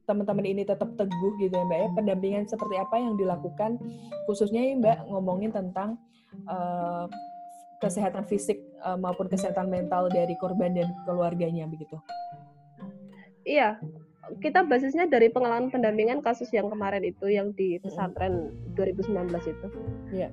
[0.05, 3.81] teman-teman ini tetap teguh gitu ya Mbak ya, pendampingan seperti apa yang dilakukan
[4.29, 5.97] khususnya ya Mbak ngomongin tentang
[6.45, 7.09] uh,
[7.81, 11.97] kesehatan fisik uh, maupun kesehatan mental dari korban dan keluarganya begitu.
[13.43, 13.75] iya
[14.39, 19.67] kita basisnya dari pengalaman pendampingan kasus yang kemarin itu yang di pesantren 2019 itu.
[20.15, 20.29] Iya.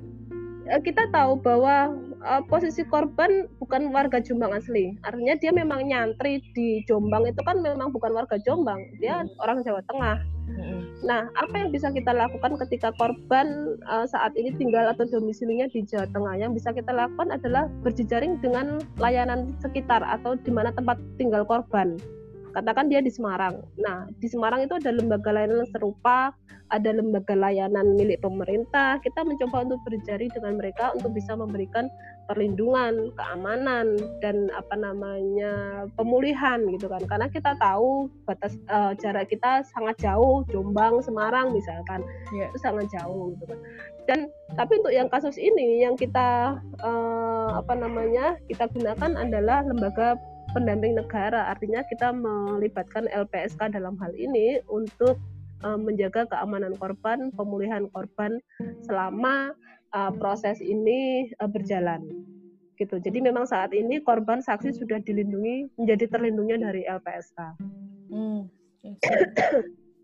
[0.71, 4.95] Eh, kita tahu bahwa uh, posisi korban bukan warga Jombang asli.
[5.03, 8.79] Artinya dia memang nyantri di Jombang itu kan memang bukan warga Jombang.
[9.03, 9.41] Dia hmm.
[9.43, 10.19] orang Jawa Tengah.
[11.01, 15.81] Nah, apa yang bisa kita lakukan ketika korban uh, saat ini tinggal atau domisilinya di
[15.89, 16.37] Jawa Tengah?
[16.37, 21.97] Yang bisa kita lakukan adalah berjejaring dengan layanan sekitar atau di mana tempat tinggal korban
[22.51, 23.63] katakan dia di Semarang.
[23.79, 26.35] Nah, di Semarang itu ada lembaga layanan serupa,
[26.71, 29.03] ada lembaga layanan milik pemerintah.
[29.03, 31.91] Kita mencoba untuk berjari dengan mereka untuk bisa memberikan
[32.31, 37.03] perlindungan, keamanan dan apa namanya pemulihan gitu kan.
[37.11, 42.07] Karena kita tahu batas uh, jarak kita sangat jauh, Jombang, Semarang misalkan.
[42.31, 42.55] Yeah.
[42.55, 43.59] Itu sangat jauh gitu kan.
[44.07, 44.19] Dan
[44.55, 50.19] tapi untuk yang kasus ini yang kita uh, apa namanya kita gunakan adalah lembaga
[50.53, 51.51] pendamping negara.
[51.51, 55.19] Artinya kita melibatkan LPSK dalam hal ini untuk
[55.63, 58.39] uh, menjaga keamanan korban, pemulihan korban
[58.85, 59.55] selama
[59.95, 62.03] uh, proses ini uh, berjalan.
[62.81, 62.97] Gitu.
[62.97, 67.39] Jadi memang saat ini korban saksi sudah dilindungi menjadi terlindungnya dari LPSK.
[68.09, 68.49] Hmm,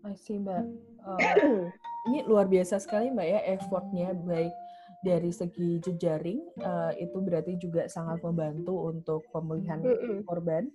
[0.05, 0.63] I see, Mbak.
[1.01, 1.73] Uh,
[2.07, 4.53] ini luar biasa sekali Mbak ya effortnya baik
[5.05, 9.81] dari segi jejaring uh, itu berarti juga sangat membantu untuk pemulihan
[10.25, 10.69] korban.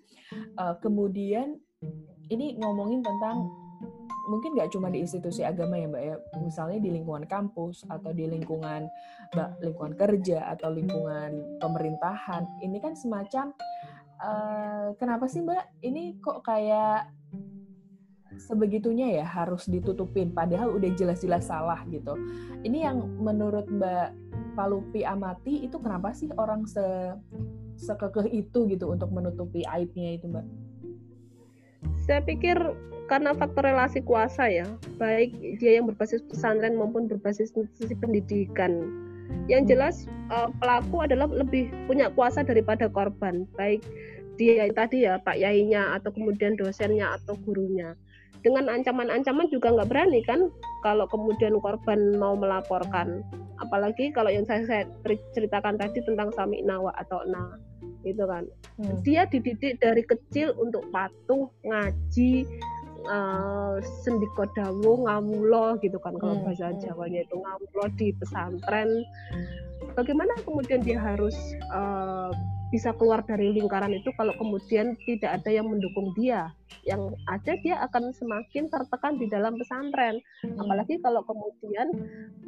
[0.57, 1.59] Uh, kemudian
[2.31, 3.51] ini ngomongin tentang
[4.31, 8.31] mungkin nggak cuma di institusi agama ya mbak ya, misalnya di lingkungan kampus atau di
[8.31, 8.87] lingkungan
[9.35, 12.47] mbak lingkungan kerja atau lingkungan pemerintahan.
[12.63, 13.51] Ini kan semacam
[14.23, 17.11] uh, kenapa sih mbak ini kok kayak
[18.39, 22.17] sebegitunya ya harus ditutupin padahal udah jelas-jelas salah gitu.
[22.63, 24.09] Ini yang menurut Mbak
[24.53, 27.17] Palupi amati itu kenapa sih orang se
[27.81, 30.47] sekekeh itu gitu untuk menutupi aibnya itu Mbak?
[32.03, 32.59] Saya pikir
[33.11, 34.67] karena faktor relasi kuasa ya,
[34.97, 38.89] baik dia yang berbasis pesantren maupun berbasis institusi pendidikan.
[39.49, 39.71] Yang hmm.
[39.71, 39.97] jelas
[40.31, 43.83] uh, pelaku adalah lebih punya kuasa daripada korban, baik
[44.41, 47.93] dia tadi ya Pak Yainya atau kemudian dosennya atau gurunya
[48.41, 50.49] dengan ancaman-ancaman juga nggak berani kan
[50.81, 53.23] kalau kemudian korban mau melaporkan
[53.63, 54.85] apalagi kalau yang saya, saya
[55.37, 57.61] ceritakan tadi tentang sami nawa atau na
[58.03, 58.43] itu kan
[58.83, 58.99] hmm.
[59.07, 62.47] dia dididik dari kecil untuk patuh ngaji
[63.07, 66.45] uh, sendiko dawu ngamulo gitu kan kalau hmm.
[66.47, 66.83] bahasa hmm.
[66.83, 68.91] Jawanya itu ngamulo di pesantren
[69.95, 71.35] bagaimana kemudian dia harus
[71.71, 72.35] uh,
[72.73, 76.49] bisa keluar dari lingkaran itu kalau kemudian tidak ada yang mendukung dia.
[76.89, 80.17] Yang ada dia akan semakin tertekan di dalam pesantren.
[80.57, 81.93] Apalagi kalau kemudian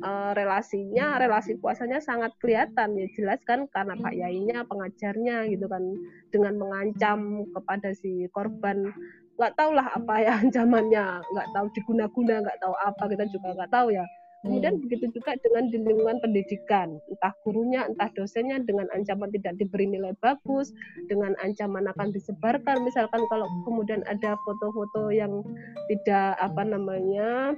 [0.01, 2.97] uh, relasinya relasi kuasanya sangat kelihatan.
[2.97, 5.85] Ya jelas kan karena pak yainya pengajarnya gitu kan.
[6.33, 8.97] Dengan mengancam kepada si korban.
[9.37, 11.21] Nggak tahu lah apa ya ancamannya.
[11.21, 13.03] Nggak tahu diguna-guna nggak tahu apa.
[13.13, 14.09] Kita juga nggak tahu ya
[14.45, 14.83] Kemudian hmm.
[14.85, 20.13] begitu juga dengan di lingkungan pendidikan, entah gurunya, entah dosennya dengan ancaman tidak diberi nilai
[20.21, 20.69] bagus,
[21.09, 25.41] dengan ancaman akan disebarkan, misalkan kalau kemudian ada foto-foto yang
[25.89, 27.57] tidak apa namanya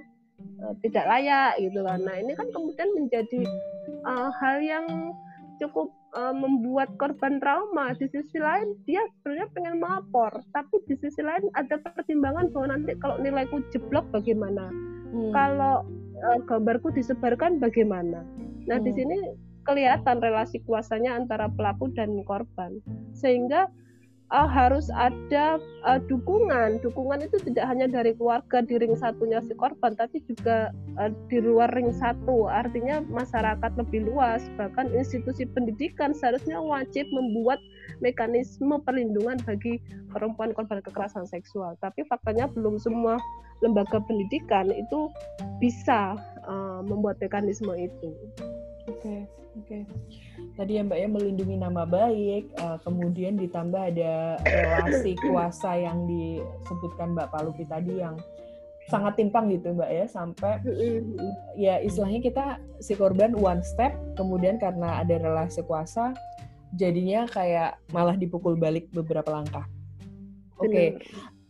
[0.62, 2.06] uh, tidak layak gitu kan.
[2.06, 3.42] Nah ini kan kemudian menjadi
[4.06, 4.86] uh, hal yang
[5.58, 7.98] cukup uh, membuat korban trauma.
[7.98, 12.94] Di sisi lain dia sebenarnya pengen melapor, tapi di sisi lain ada pertimbangan bahwa nanti
[13.02, 14.70] kalau nilaiku jeblok bagaimana?
[15.10, 15.32] Hmm.
[15.34, 15.82] Kalau
[16.24, 18.24] uh, gambarku disebarkan bagaimana.
[18.66, 18.86] Nah, hmm.
[18.86, 19.18] di sini
[19.66, 22.78] kelihatan relasi kuasanya antara pelaku dan korban.
[23.12, 23.66] Sehingga
[24.30, 26.78] uh, harus ada uh, dukungan.
[26.82, 31.38] Dukungan itu tidak hanya dari keluarga di ring satunya si korban, tapi juga uh, di
[31.42, 32.46] luar ring satu.
[32.46, 37.58] Artinya masyarakat lebih luas, bahkan institusi pendidikan seharusnya wajib membuat
[38.00, 39.80] mekanisme perlindungan bagi
[40.12, 41.74] perempuan korban kekerasan seksual.
[41.80, 43.16] Tapi faktanya belum semua
[43.64, 45.08] lembaga pendidikan itu
[45.60, 48.12] bisa uh, membuat mekanisme itu.
[48.86, 49.20] Oke, okay,
[49.56, 49.78] oke.
[49.80, 49.82] Okay
[50.56, 57.12] tadi ya Mbak ya melindungi nama baik, uh, kemudian ditambah ada relasi kuasa yang disebutkan
[57.12, 58.16] Mbak Palupi tadi yang
[58.88, 60.62] sangat timpang gitu Mbak ya sampai
[61.58, 62.44] ya istilahnya kita
[62.78, 66.14] si korban one step kemudian karena ada relasi kuasa
[66.74, 69.66] jadinya kayak malah dipukul balik beberapa langkah.
[70.58, 70.70] Oke.
[70.70, 70.88] Okay.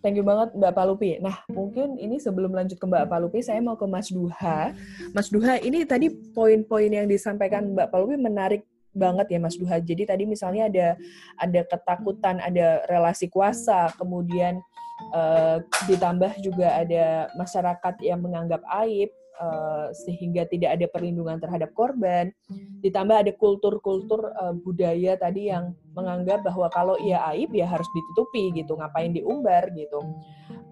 [0.05, 1.19] Thank you banget Mbak Palupi.
[1.19, 4.71] Nah, mungkin ini sebelum lanjut ke Mbak Palupi, saya mau ke Mas Duha.
[5.11, 8.63] Mas Duha, ini tadi poin-poin yang disampaikan Mbak Palupi menarik
[8.95, 9.83] banget ya Mas Duha.
[9.83, 10.87] Jadi tadi misalnya ada
[11.43, 14.63] ada ketakutan, ada relasi kuasa, kemudian
[15.11, 15.59] uh,
[15.91, 22.33] ditambah juga ada masyarakat yang menganggap aib uh, sehingga tidak ada perlindungan terhadap korban.
[22.81, 28.53] Ditambah ada kultur-kultur uh, budaya tadi yang menganggap bahwa kalau ia aib ya harus ditutupi
[28.57, 30.01] gitu, ngapain diumbar gitu.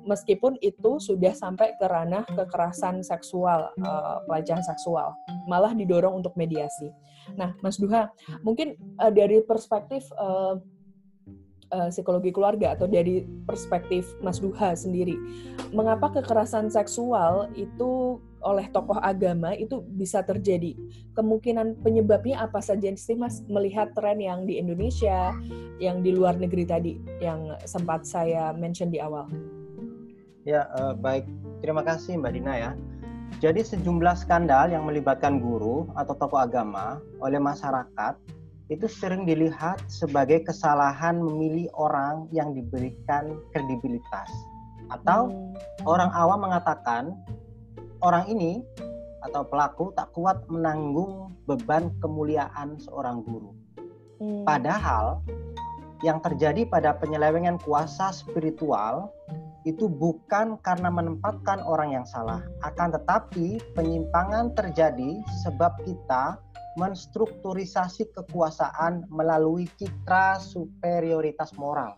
[0.05, 5.16] meskipun itu sudah sampai ke ranah kekerasan seksual, uh, pelecehan seksual,
[5.48, 6.92] malah didorong untuk mediasi.
[7.40, 8.12] Nah, Mas Duha,
[8.44, 10.61] mungkin uh, dari perspektif uh,
[11.72, 15.16] uh, psikologi keluarga atau dari perspektif Mas Duha sendiri,
[15.70, 20.77] mengapa kekerasan seksual itu oleh tokoh agama itu bisa terjadi?
[21.16, 25.33] Kemungkinan penyebabnya apa saja sih Mas melihat tren yang di Indonesia,
[25.81, 26.92] yang di luar negeri tadi
[27.24, 29.29] yang sempat saya mention di awal?
[30.44, 31.24] Ya, uh, baik.
[31.64, 32.70] Terima kasih Mbak Dina ya.
[33.40, 38.14] Jadi sejumlah skandal yang melibatkan guru atau tokoh agama oleh masyarakat
[38.74, 44.26] itu sering dilihat sebagai kesalahan memilih orang yang diberikan kredibilitas.
[44.90, 45.87] Atau hmm.
[45.87, 47.14] orang awam mengatakan
[48.02, 48.60] orang ini
[49.24, 53.54] atau pelaku tak kuat menanggung beban kemuliaan seorang guru.
[54.20, 54.44] Hmm.
[54.44, 55.24] Padahal
[56.04, 59.08] yang terjadi pada penyelewengan kuasa spiritual
[59.64, 66.37] itu bukan karena menempatkan orang yang salah, akan tetapi penyimpangan terjadi sebab kita
[66.74, 71.94] menstrukturisasi kekuasaan melalui citra superioritas moral.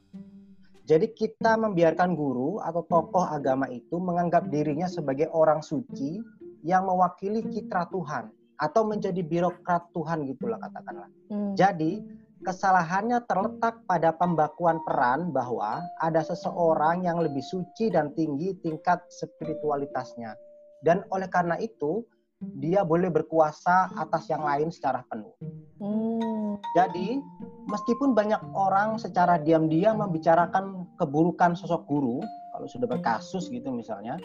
[0.86, 6.22] Jadi kita membiarkan guru atau tokoh agama itu menganggap dirinya sebagai orang suci
[6.62, 8.30] yang mewakili citra Tuhan
[8.62, 11.10] atau menjadi birokrat Tuhan gitulah katakanlah.
[11.28, 11.52] Hmm.
[11.58, 12.06] Jadi
[12.46, 20.38] kesalahannya terletak pada pembakuan peran bahwa ada seseorang yang lebih suci dan tinggi tingkat spiritualitasnya.
[20.84, 22.06] Dan oleh karena itu,
[22.40, 25.32] dia boleh berkuasa atas yang lain secara penuh.
[25.80, 26.60] Hmm.
[26.76, 27.20] Jadi,
[27.68, 32.20] meskipun banyak orang secara diam-diam membicarakan keburukan sosok guru,
[32.52, 34.20] kalau sudah berkasus gitu misalnya,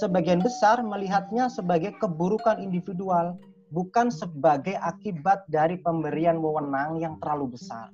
[0.00, 3.36] sebagian besar melihatnya sebagai keburukan individual
[3.72, 7.92] bukan sebagai akibat dari pemberian wewenang yang terlalu besar.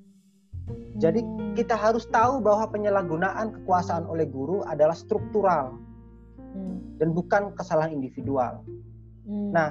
[1.02, 1.24] Jadi
[1.58, 5.74] kita harus tahu bahwa penyalahgunaan kekuasaan oleh guru adalah struktural
[6.38, 7.02] hmm.
[7.02, 8.62] dan bukan kesalahan individual.
[9.26, 9.50] Hmm.
[9.54, 9.70] Nah,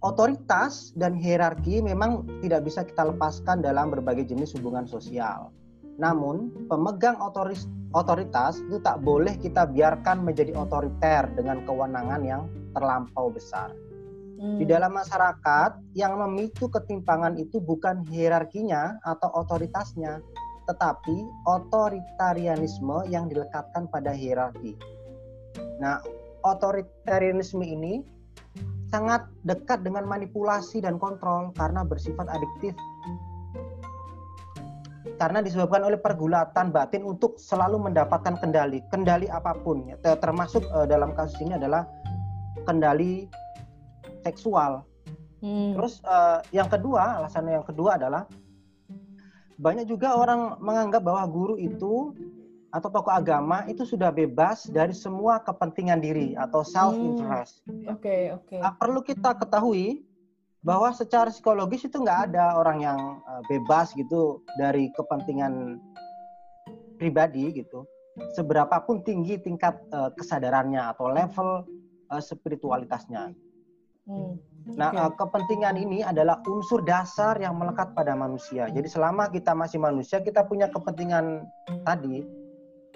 [0.00, 5.52] otoritas dan hierarki memang tidak bisa kita lepaskan dalam berbagai jenis hubungan sosial.
[6.00, 12.42] Namun, pemegang otoris, otoritas itu tak boleh kita biarkan menjadi otoriter dengan kewenangan yang
[12.72, 13.68] terlampau besar.
[14.40, 14.72] Di hmm.
[14.72, 20.24] dalam masyarakat yang memicu ketimpangan itu bukan hierarkinya atau otoritasnya,
[20.64, 24.80] tetapi otoritarianisme yang dilekatkan pada hierarki.
[25.76, 26.00] Nah,
[26.42, 28.04] otoritarianisme ini
[28.90, 32.74] sangat dekat dengan manipulasi dan kontrol karena bersifat adiktif.
[35.16, 41.12] Karena disebabkan oleh pergulatan batin untuk selalu mendapatkan kendali, kendali apa pun, termasuk eh, dalam
[41.12, 41.84] kasus ini adalah
[42.64, 43.28] kendali
[44.24, 44.84] seksual.
[45.40, 45.72] Hmm.
[45.72, 48.28] Terus uh, yang kedua, alasan yang kedua adalah
[49.60, 52.12] banyak juga orang menganggap bahwa guru itu
[52.70, 57.62] atau tokoh agama itu sudah bebas dari semua kepentingan diri atau self interest.
[57.66, 57.86] Oke hmm.
[57.90, 58.00] oke.
[58.00, 58.58] Okay, okay.
[58.62, 60.06] nah, perlu kita ketahui
[60.60, 65.80] bahwa secara psikologis itu nggak ada orang yang uh, bebas gitu dari kepentingan
[67.00, 67.88] pribadi gitu.
[68.36, 71.64] Seberapapun tinggi tingkat uh, kesadarannya atau level
[72.12, 73.32] uh, spiritualitasnya.
[74.04, 74.36] Hmm.
[74.76, 75.16] Nah, okay.
[75.16, 78.68] kepentingan ini adalah unsur dasar yang melekat pada manusia.
[78.68, 81.48] Jadi selama kita masih manusia, kita punya kepentingan
[81.88, 82.39] tadi.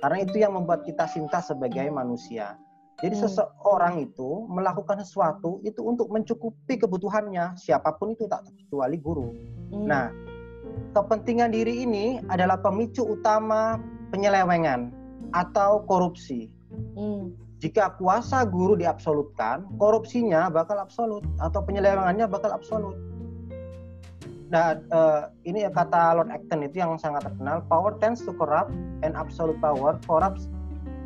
[0.05, 2.61] Karena itu yang membuat kita cinta sebagai manusia.
[3.01, 3.25] Jadi hmm.
[3.25, 9.33] seseorang itu melakukan sesuatu itu untuk mencukupi kebutuhannya, siapa pun itu tak kecuali guru.
[9.73, 9.89] Hmm.
[9.89, 10.13] Nah,
[10.93, 13.81] kepentingan diri ini adalah pemicu utama
[14.13, 14.93] penyelewengan
[15.33, 16.53] atau korupsi.
[16.93, 17.33] Hmm
[17.65, 22.93] jika kuasa guru diabsolutkan, korupsinya bakal absolut atau penyelewengannya bakal absolut.
[24.53, 29.17] Nah, uh, ini kata Lord Acton itu yang sangat terkenal, power tends to corrupt and
[29.17, 30.53] absolute power corrupts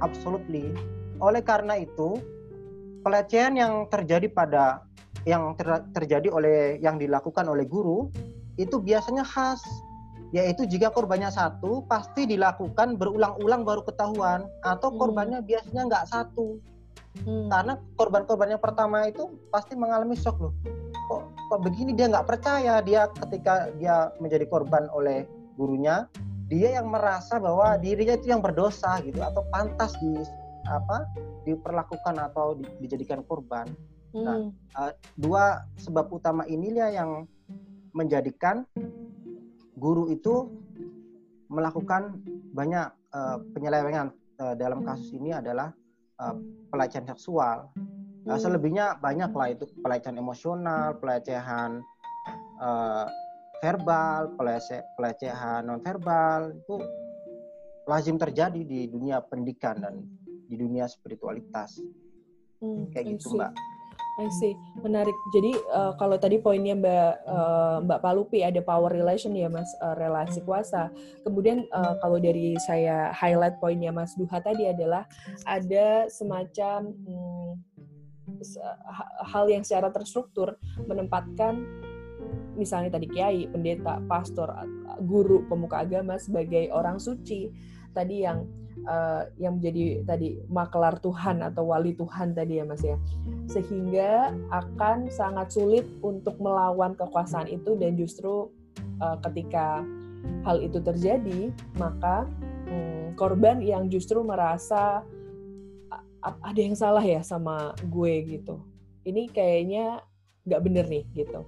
[0.02, 0.74] absolutely.
[1.22, 2.18] Oleh karena itu,
[3.06, 4.82] pelecehan yang terjadi pada
[5.26, 8.08] yang ter, terjadi oleh yang dilakukan oleh guru
[8.58, 9.62] itu biasanya khas
[10.28, 14.98] yaitu jika korbannya satu pasti dilakukan berulang-ulang baru ketahuan atau hmm.
[15.00, 15.48] korbannya hmm.
[15.48, 16.60] biasanya nggak satu
[17.24, 17.48] hmm.
[17.48, 20.52] karena korban-korban yang pertama itu pasti mengalami shock loh
[21.48, 25.24] kok begini dia nggak percaya dia ketika dia menjadi korban oleh
[25.56, 26.06] gurunya
[26.48, 30.16] dia yang merasa bahwa dirinya itu yang berdosa gitu atau pantas di
[30.68, 31.08] apa
[31.48, 33.64] diperlakukan atau di, dijadikan korban
[34.12, 34.24] nah, hmm.
[34.24, 34.36] nah
[34.76, 37.24] uh, dua sebab utama inilah yang
[37.96, 38.68] menjadikan
[39.78, 40.52] guru itu
[41.48, 42.20] melakukan
[42.52, 45.72] banyak uh, penyelewengan uh, dalam kasus ini adalah
[46.20, 46.36] uh,
[46.68, 47.72] pelecehan seksual.
[48.28, 51.80] Uh, selebihnya banyak lah itu pelecehan emosional, pelecehan
[52.60, 53.08] uh,
[53.64, 56.76] verbal, pelece pelecehan non verbal itu
[57.88, 60.04] lazim terjadi di dunia pendidikan dan
[60.48, 61.80] di dunia spiritualitas.
[62.60, 63.52] Hmm, Kayak gitu, Mbak.
[64.18, 64.58] I see.
[64.82, 65.14] Menarik.
[65.30, 69.94] Jadi uh, kalau tadi poinnya Mbak uh, Mbak Palupi ada power relation ya Mas, uh,
[69.94, 70.90] relasi kuasa.
[71.22, 75.06] Kemudian uh, kalau dari saya highlight poinnya Mas Duha tadi adalah
[75.46, 77.50] ada semacam hmm,
[79.24, 80.56] hal yang secara terstruktur
[80.86, 81.64] menempatkan
[82.58, 84.50] misalnya tadi kiai, pendeta, pastor,
[85.06, 87.48] guru, pemuka agama sebagai orang suci.
[87.94, 88.44] Tadi yang
[88.84, 92.98] uh, yang menjadi tadi maklar Tuhan atau wali Tuhan tadi ya Mas ya.
[93.48, 98.50] Sehingga akan sangat sulit untuk melawan kekuasaan itu dan justru
[99.00, 99.86] uh, ketika
[100.44, 102.26] hal itu terjadi, maka
[102.68, 105.06] hmm, korban yang justru merasa
[106.22, 108.60] ada yang salah ya sama gue gitu.
[109.06, 110.02] Ini kayaknya
[110.48, 111.44] nggak bener nih gitu.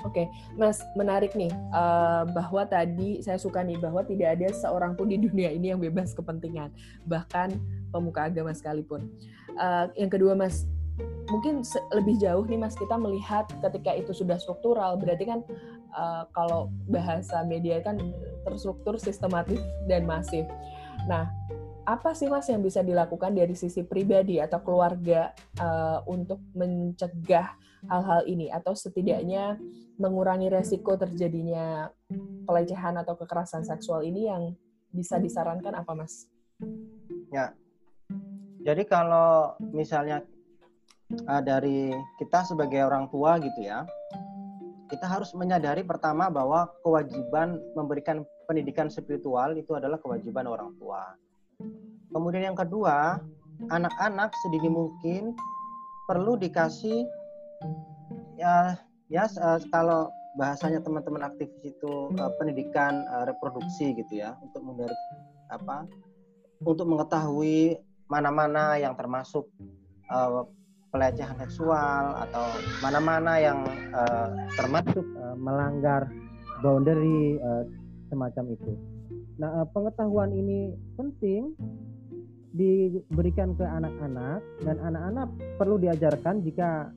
[0.00, 0.26] Oke, okay.
[0.56, 5.20] Mas, menarik nih uh, bahwa tadi saya suka nih bahwa tidak ada seorang pun di
[5.20, 6.72] dunia ini yang bebas kepentingan,
[7.04, 7.52] bahkan
[7.92, 9.12] pemuka agama sekalipun.
[9.60, 10.64] Uh, yang kedua, Mas,
[11.28, 11.60] mungkin
[11.92, 15.44] lebih jauh nih, Mas, kita melihat ketika itu sudah struktural, berarti kan
[15.92, 18.00] uh, kalau bahasa media kan
[18.48, 20.48] terstruktur, sistematis dan masif.
[21.12, 21.28] Nah,
[21.84, 27.56] apa sih Mas yang bisa dilakukan dari sisi pribadi atau keluarga uh, untuk mencegah
[27.88, 29.56] hal-hal ini atau setidaknya
[29.96, 31.88] mengurangi resiko terjadinya
[32.44, 34.42] pelecehan atau kekerasan seksual ini yang
[34.92, 36.28] bisa disarankan apa mas?
[37.32, 37.56] Ya,
[38.60, 40.20] jadi kalau misalnya
[41.24, 43.88] uh, dari kita sebagai orang tua gitu ya,
[44.92, 51.16] kita harus menyadari pertama bahwa kewajiban memberikan pendidikan spiritual itu adalah kewajiban orang tua.
[52.10, 53.22] Kemudian yang kedua,
[53.70, 55.36] anak-anak sedini mungkin
[56.08, 57.06] perlu dikasih
[58.40, 58.74] ya
[59.12, 59.28] ya
[59.70, 64.96] kalau bahasanya teman-teman aktivis itu uh, pendidikan uh, reproduksi gitu ya untuk menghindari
[65.50, 65.84] apa
[66.62, 69.46] untuk mengetahui mana-mana yang termasuk
[70.10, 70.46] uh,
[70.90, 72.46] pelecehan seksual atau
[72.82, 73.62] mana-mana yang
[73.94, 76.10] uh, termasuk uh, melanggar
[76.60, 77.62] boundary uh,
[78.10, 78.72] semacam itu.
[79.40, 81.56] Nah, uh, pengetahuan ini penting
[82.52, 86.92] diberikan ke anak-anak dan anak-anak perlu diajarkan jika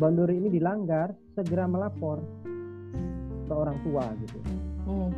[0.00, 2.24] boundary ini dilanggar segera melapor
[3.44, 4.38] ke orang tua gitu.
[4.88, 5.10] Hmm,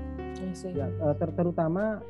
[0.74, 2.02] ya, eh, ter terutama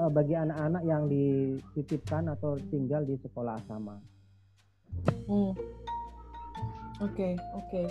[0.00, 4.00] uh, bagi anak-anak yang dititipkan atau tinggal di sekolah asrama.
[5.28, 5.52] Hmm.
[6.96, 7.68] Oke, okay, oke.
[7.68, 7.86] Okay.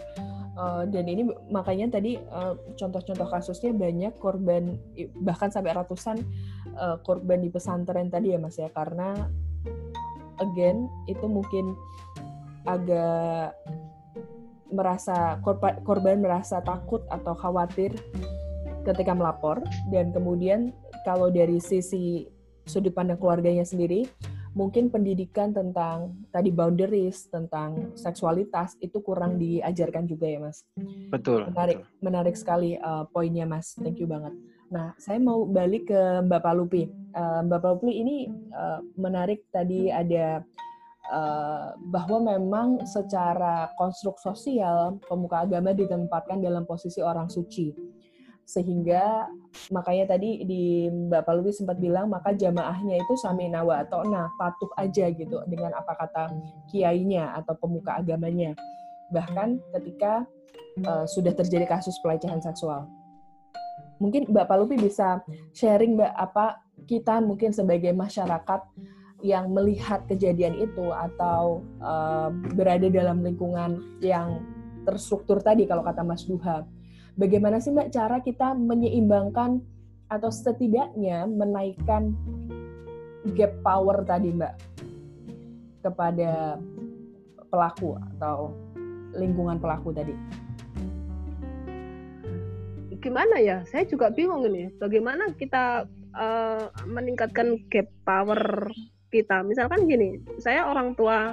[0.57, 2.17] Uh, dan ini makanya tadi
[2.79, 4.79] contoh-contoh uh, kasusnya banyak korban
[5.21, 6.23] bahkan sampai ratusan
[6.79, 9.29] uh, korban di pesantren tadi ya Mas ya karena
[10.41, 11.75] again itu mungkin
[12.65, 13.53] agak
[14.73, 17.93] merasa korban, korban merasa takut atau khawatir
[18.87, 19.61] ketika melapor
[19.93, 20.73] dan kemudian
[21.05, 22.25] kalau dari sisi
[22.65, 24.09] sudut pandang keluarganya sendiri
[24.55, 30.63] mungkin pendidikan tentang tadi boundaries tentang seksualitas itu kurang diajarkan juga ya mas.
[31.11, 31.99] Betul menarik betul.
[31.99, 33.75] menarik sekali uh, poinnya mas.
[33.75, 34.31] Thank you banget.
[34.71, 36.87] Nah saya mau balik ke mbak Palupi.
[37.11, 40.41] Uh, mbak Palupi ini uh, menarik tadi ada
[41.05, 47.69] Eh, bahwa memang secara konstruk sosial pemuka agama ditempatkan dalam posisi orang suci
[48.45, 49.25] sehingga
[49.73, 54.69] makanya tadi di Mbak Palubi sempat bilang maka jamaahnya itu sami nawa atau nah patuh
[54.77, 56.29] aja gitu dengan apa kata
[56.69, 58.53] kiainya atau pemuka agamanya
[59.09, 60.29] bahkan ketika
[60.85, 62.85] uh, sudah terjadi kasus pelecehan seksual
[63.97, 65.25] mungkin Mbak Palupi bisa
[65.57, 68.61] sharing Mbak apa kita mungkin sebagai masyarakat
[69.25, 74.45] yang melihat kejadian itu atau uh, berada dalam lingkungan yang
[74.85, 76.61] terstruktur tadi kalau kata Mas Duha.
[77.15, 79.63] Bagaimana sih Mbak cara kita menyeimbangkan
[80.11, 82.11] atau setidaknya menaikkan
[83.39, 84.53] gap power tadi Mbak
[85.87, 86.59] kepada
[87.47, 88.51] pelaku atau
[89.15, 90.11] lingkungan pelaku tadi?
[92.99, 93.63] Gimana ya?
[93.69, 94.73] Saya juga bingung ini.
[94.75, 98.67] Bagaimana kita uh, meningkatkan gap power
[99.13, 101.31] kita misalkan gini saya orang tua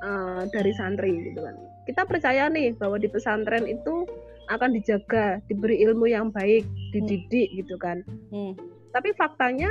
[0.00, 4.08] uh, dari santri gitu kan kita percaya nih bahwa di pesantren itu
[4.48, 7.56] akan dijaga diberi ilmu yang baik dididik hmm.
[7.62, 8.54] gitu kan hmm.
[8.94, 9.70] tapi faktanya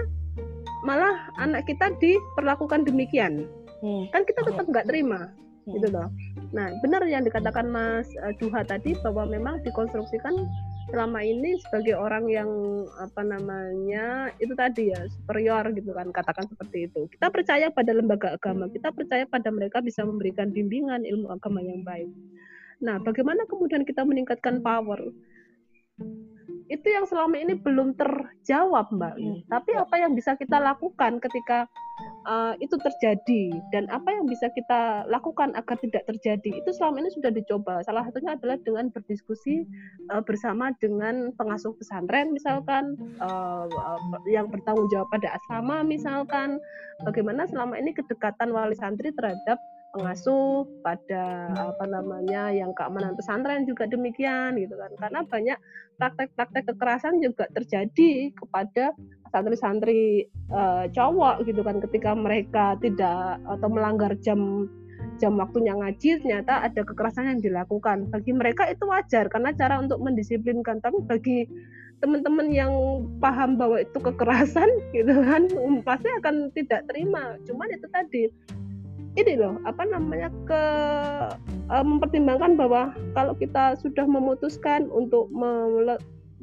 [0.85, 3.49] malah anak kita diperlakukan demikian
[3.81, 4.11] hmm.
[4.13, 5.31] kan kita tetap nggak terima
[5.65, 5.73] hmm.
[5.79, 6.09] gitu loh
[6.53, 10.35] nah benar yang dikatakan Mas uh, Duha tadi bahwa memang dikonstruksikan
[10.85, 12.49] selama ini sebagai orang yang
[13.01, 18.37] apa namanya itu tadi ya superior gitu kan katakan seperti itu kita percaya pada lembaga
[18.37, 22.05] agama kita percaya pada mereka bisa memberikan bimbingan ilmu agama yang baik
[22.83, 24.99] nah bagaimana kemudian kita meningkatkan power?
[26.65, 29.47] Itu yang selama ini belum terjawab mbak hmm.
[29.47, 31.69] tapi apa yang bisa kita lakukan ketika
[32.25, 33.53] uh, itu terjadi?
[33.71, 36.61] Dan apa yang bisa kita lakukan agar tidak terjadi?
[36.61, 37.85] Itu selama ini sudah dicoba.
[37.85, 39.63] Salah satunya adalah dengan berdiskusi
[40.11, 46.59] uh, bersama dengan pengasuh pesantren misalkan uh, uh, yang bertanggung jawab pada asrama misalkan.
[47.03, 49.59] Bagaimana selama ini kedekatan wali santri terhadap
[49.95, 54.91] pengasuh, pada apa namanya yang keamanan pesantren juga demikian gitu kan.
[54.99, 55.57] Karena banyak
[55.95, 58.91] praktek-praktek kekerasan juga terjadi kepada
[59.31, 64.67] santri-santri uh, cowok gitu kan ketika mereka tidak atau melanggar jam
[65.15, 68.11] jam waktunya ngaji ternyata ada kekerasan yang dilakukan.
[68.11, 70.83] Bagi mereka itu wajar karena cara untuk mendisiplinkan.
[70.83, 71.47] Tapi bagi
[72.03, 72.73] teman-teman yang
[73.23, 75.47] paham bahwa itu kekerasan gitu kan
[75.87, 77.39] pasti akan tidak terima.
[77.47, 78.23] Cuman itu tadi
[79.15, 80.63] ini loh apa namanya ke
[81.71, 85.31] uh, mempertimbangkan bahwa kalau kita sudah memutuskan untuk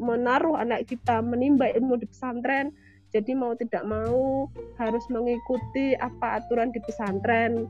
[0.00, 2.72] menaruh anak kita menimba ilmu di pesantren
[3.12, 4.48] jadi mau tidak mau
[4.80, 7.68] harus mengikuti apa aturan di pesantren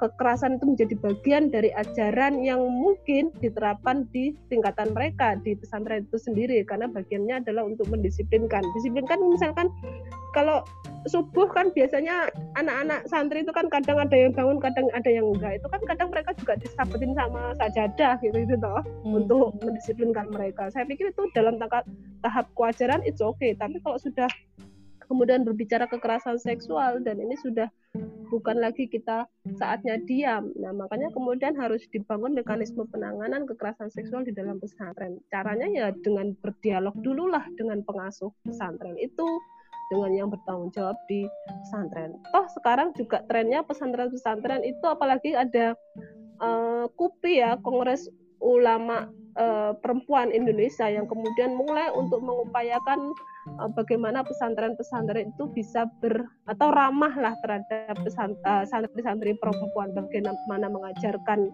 [0.00, 6.16] kekerasan itu menjadi bagian dari ajaran yang mungkin diterapkan di tingkatan mereka di pesantren itu
[6.16, 8.64] sendiri karena bagiannya adalah untuk mendisiplinkan.
[8.80, 9.68] Disiplinkan misalkan
[10.32, 10.64] kalau
[11.08, 15.60] subuh kan biasanya anak-anak santri itu kan kadang ada yang bangun, kadang ada yang enggak.
[15.60, 19.18] Itu kan kadang mereka juga disabetin sama sajadah gitu itu toh hmm.
[19.20, 20.72] untuk mendisiplinkan mereka.
[20.72, 21.84] Saya pikir itu dalam tahap
[22.24, 23.52] tahap kewajaran itu oke, okay.
[23.56, 24.28] tapi kalau sudah
[25.10, 27.66] kemudian berbicara kekerasan seksual dan ini sudah
[28.30, 29.26] bukan lagi kita
[29.58, 30.54] saatnya diam.
[30.54, 35.18] Nah, makanya kemudian harus dibangun mekanisme penanganan kekerasan seksual di dalam pesantren.
[35.34, 39.26] Caranya ya dengan berdialog dululah dengan pengasuh pesantren itu
[39.90, 41.26] dengan yang bertanggung jawab di
[41.66, 42.14] pesantren.
[42.30, 45.74] Toh sekarang juga trennya pesantren-pesantren itu apalagi ada
[46.38, 48.06] uh, KUPI ya, Kongres
[48.38, 53.14] Ulama uh, Perempuan Indonesia yang kemudian mulai untuk mengupayakan
[53.60, 61.52] uh, bagaimana pesantren-pesantren itu bisa ber atau ramah lah terhadap eh, santri-santri perempuan bagaimana mengajarkan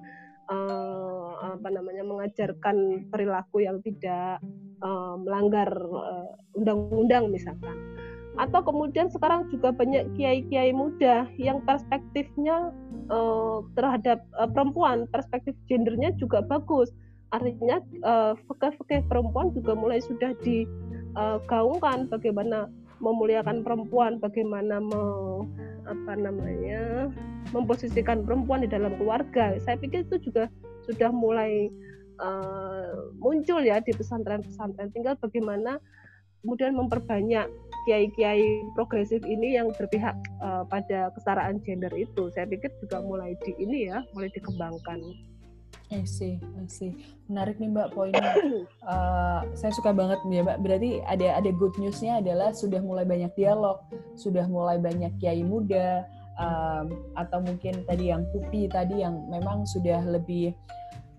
[0.48, 4.40] uh, apa namanya mengajarkan perilaku yang tidak
[4.80, 5.68] uh, melanggar
[6.56, 7.76] undang-undang uh, misalkan.
[8.36, 12.68] Atau kemudian sekarang juga banyak kiai-kiai muda yang perspektifnya
[13.08, 16.92] uh, terhadap uh, perempuan perspektif gendernya juga bagus
[17.34, 20.68] artinya uh, fakih-fakih perempuan juga mulai sudah di
[21.18, 22.70] uh, gaungkan bagaimana
[23.02, 25.02] memuliakan perempuan, bagaimana me,
[25.84, 27.12] apa namanya
[27.52, 29.58] memposisikan perempuan di dalam keluarga.
[29.62, 30.48] Saya pikir itu juga
[30.86, 31.68] sudah mulai
[32.22, 34.90] uh, muncul ya di pesantren-pesantren.
[34.94, 35.78] Tinggal bagaimana
[36.42, 37.46] kemudian memperbanyak
[37.86, 42.30] kiai-kiai progresif ini yang berpihak uh, pada kesetaraan gender itu.
[42.34, 44.98] Saya pikir juga mulai di ini ya, mulai dikembangkan.
[45.92, 46.98] I see, I see.
[47.30, 48.34] Menarik nih Mbak poinnya.
[48.82, 50.58] Uh, saya suka banget ya Mbak.
[50.62, 53.78] Berarti ada ada good newsnya adalah sudah mulai banyak dialog,
[54.18, 56.02] sudah mulai banyak kiai muda,
[56.40, 60.52] um, atau mungkin tadi yang pupi tadi yang memang sudah lebih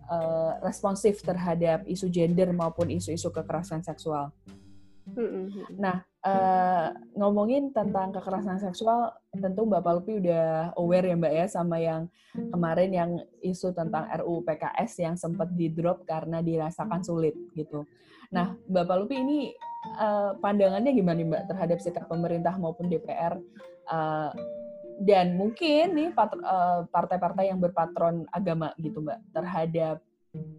[0.10, 4.32] uh, responsif terhadap isu gender maupun isu-isu kekerasan seksual.
[5.78, 11.78] Nah, uh, ngomongin tentang kekerasan seksual, tentu Mbak Palpi udah aware ya Mbak ya sama
[11.80, 17.88] yang kemarin yang isu tentang RUU PKS yang sempat di drop karena dirasakan sulit gitu.
[18.34, 19.40] Nah, Mbak Palpi ini
[19.96, 23.40] uh, pandangannya gimana Mbak terhadap sikap pemerintah maupun DPR
[23.88, 24.32] uh,
[24.98, 26.10] dan mungkin nih
[26.90, 30.04] partai-partai yang berpatron agama gitu Mbak terhadap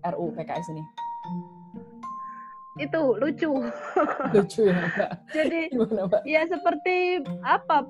[0.03, 0.85] RUU PKS ini?
[2.79, 3.51] Itu lucu.
[4.35, 5.11] Lucu ya, Mbak.
[5.35, 6.23] Jadi Gimana, Mbak?
[6.25, 6.97] ya seperti
[7.43, 7.87] apa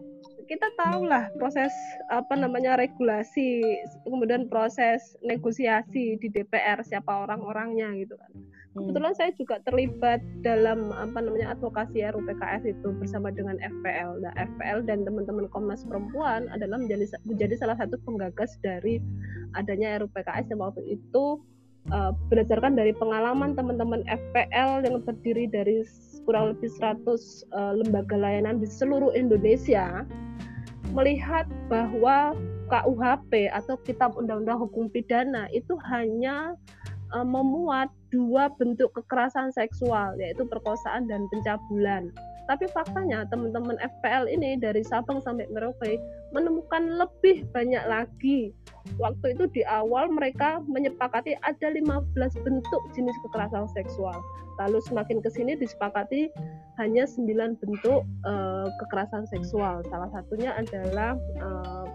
[0.48, 1.70] kita tahulah proses
[2.08, 3.60] apa namanya regulasi
[4.08, 8.32] kemudian proses negosiasi di DPR siapa orang-orangnya gitu kan.
[8.32, 8.88] Hmm.
[8.88, 14.24] Kebetulan saya juga terlibat dalam apa namanya advokasi RUU PKS itu bersama dengan FPL.
[14.24, 19.04] Nah, FPL dan teman-teman Komnas Perempuan adalah menjadi menjadi salah satu penggagas dari
[19.52, 21.24] adanya RUU PKS yang waktu itu
[21.92, 25.84] uh, berdasarkan dari pengalaman teman-teman FPL yang terdiri dari
[26.28, 30.04] kurang lebih 100 uh, eh, lembaga layanan di seluruh Indonesia
[30.92, 32.36] melihat bahwa
[32.68, 36.52] KUHP atau Kitab Undang-Undang Hukum Pidana itu hanya
[37.16, 42.12] uh, memuat dua bentuk kekerasan seksual yaitu perkosaan dan pencabulan.
[42.48, 46.00] Tapi faktanya teman-teman FPL ini dari Sabang sampai Merauke
[46.32, 48.56] menemukan lebih banyak lagi.
[48.96, 54.16] Waktu itu di awal mereka menyepakati ada 15 bentuk jenis kekerasan seksual.
[54.58, 56.32] Lalu semakin ke sini disepakati
[56.82, 59.84] hanya 9 bentuk uh, kekerasan seksual.
[59.92, 61.86] Salah satunya adalah uh,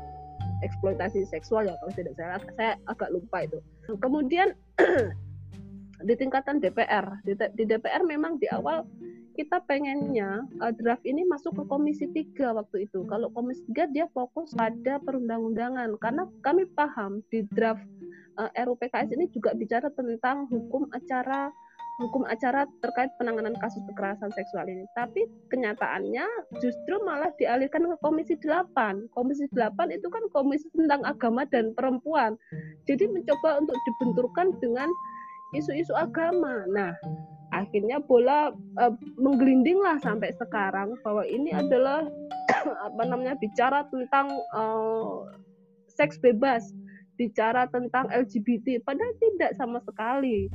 [0.64, 2.39] eksploitasi seksual ya kalau tidak salah.
[2.56, 3.60] Saya agak lupa itu.
[4.00, 4.56] Kemudian
[6.04, 7.24] di tingkatan DPR.
[7.24, 8.84] Di, di DPR memang di awal
[9.34, 13.01] kita pengennya uh, draft ini masuk ke Komisi 3 waktu itu.
[13.10, 17.82] Kalau Komisi 3 dia fokus pada perundang-undangan karena kami paham di draft
[18.38, 21.49] uh, RUU PKS ini juga bicara tentang hukum acara
[22.01, 24.86] hukum acara terkait penanganan kasus kekerasan seksual ini.
[24.97, 26.26] Tapi kenyataannya
[26.58, 29.14] justru malah dialihkan ke Komisi 8.
[29.14, 32.34] Komisi 8 itu kan komisi tentang agama dan perempuan.
[32.89, 34.89] Jadi mencoba untuk dibenturkan dengan
[35.54, 36.66] isu-isu agama.
[36.70, 36.93] Nah,
[37.54, 38.51] akhirnya bola
[38.82, 42.06] uh, menggelinding lah sampai sekarang bahwa ini adalah
[42.89, 45.30] apa namanya bicara tentang uh,
[45.88, 46.74] seks bebas,
[47.16, 50.49] bicara tentang LGBT, padahal tidak sama sekali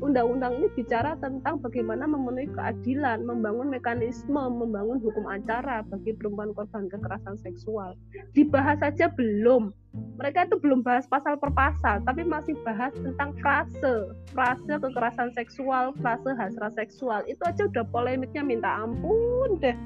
[0.00, 6.88] undang-undang ini bicara tentang bagaimana memenuhi keadilan, membangun mekanisme, membangun hukum acara bagi perempuan korban
[6.92, 7.96] kekerasan seksual.
[8.36, 9.72] Dibahas saja belum.
[10.20, 15.96] Mereka itu belum bahas pasal per pasal, tapi masih bahas tentang frase, frase kekerasan seksual,
[16.04, 17.24] frase hasrat seksual.
[17.24, 19.76] Itu aja udah polemiknya minta ampun deh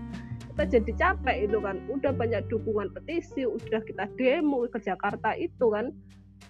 [0.61, 5.73] kita jadi capek itu kan udah banyak dukungan petisi udah kita demo ke Jakarta itu
[5.73, 5.89] kan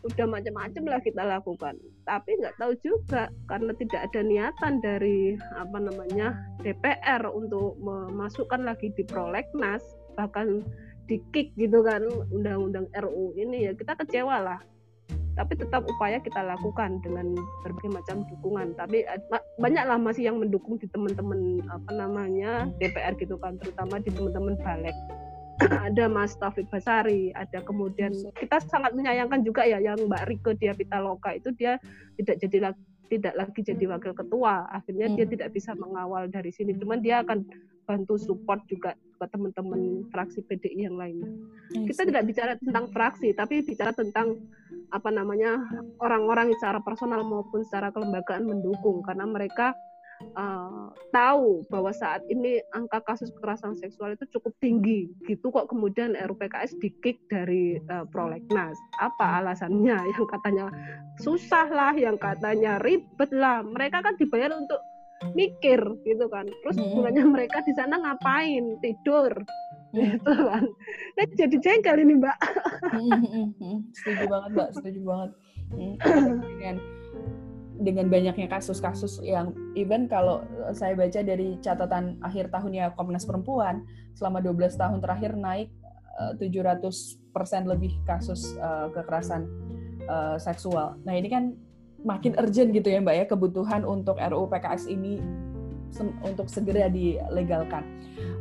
[0.00, 1.74] udah macam-macam lah kita lakukan.
[2.08, 8.88] Tapi nggak tahu juga karena tidak ada niatan dari apa namanya DPR untuk memasukkan lagi
[8.96, 9.84] di prolegnas
[10.16, 10.64] bahkan
[11.06, 14.60] di kick gitu kan undang-undang RU ini ya kita kecewa lah.
[15.38, 17.32] Tapi tetap upaya kita lakukan dengan
[17.64, 18.76] berbagai macam dukungan.
[18.76, 19.06] Tapi
[19.56, 24.96] banyaklah masih yang mendukung di teman-teman apa namanya DPR gitu kan terutama di teman-teman balik
[25.60, 30.72] ada Mas Taufik Basari, ada kemudian kita sangat menyayangkan juga ya yang Mbak Riko dia
[30.72, 31.76] Pitaloka itu dia
[32.16, 35.16] tidak jadi lagi tidak lagi jadi wakil ketua, akhirnya hmm.
[35.18, 36.78] dia tidak bisa mengawal dari sini.
[36.78, 37.42] Cuman dia akan
[37.82, 41.26] bantu support juga ke teman-teman fraksi PDI yang lainnya.
[41.74, 44.38] Kita tidak bicara tentang fraksi, tapi bicara tentang
[44.94, 45.58] apa namanya
[45.98, 49.74] orang-orang secara personal maupun secara kelembagaan mendukung karena mereka
[50.36, 56.14] uh, tahu bahwa saat ini angka kasus kekerasan seksual itu cukup tinggi gitu kok kemudian
[56.14, 58.76] RUPKS dikick dari uh, prolegnas.
[59.00, 59.96] Apa alasannya?
[60.14, 60.66] Yang katanya
[61.20, 63.64] susah lah yang katanya ribet lah.
[63.64, 64.80] Mereka kan dibayar untuk
[65.36, 66.48] mikir gitu kan.
[66.64, 68.80] Terus gunanya mereka di sana ngapain?
[68.80, 69.32] Tidur.
[69.90, 70.64] Gitu kan.
[71.18, 72.38] Nah, jadi jengkel ini mbak.
[73.92, 74.68] Setuju banget mbak.
[74.78, 75.30] Setuju banget.
[76.50, 76.76] Dengan
[77.80, 80.44] dengan banyaknya kasus-kasus yang even kalau
[80.76, 85.72] saya baca dari catatan akhir tahunnya Komnas Perempuan selama 12 tahun terakhir naik
[86.36, 89.48] 700% eh, lebih kasus uh, kekerasan
[90.42, 90.98] seksual.
[91.06, 91.54] Nah, ini kan
[92.02, 95.22] makin urgent gitu ya, Mbak ya, kebutuhan untuk RUU PKS ini
[96.24, 97.82] untuk segera dilegalkan.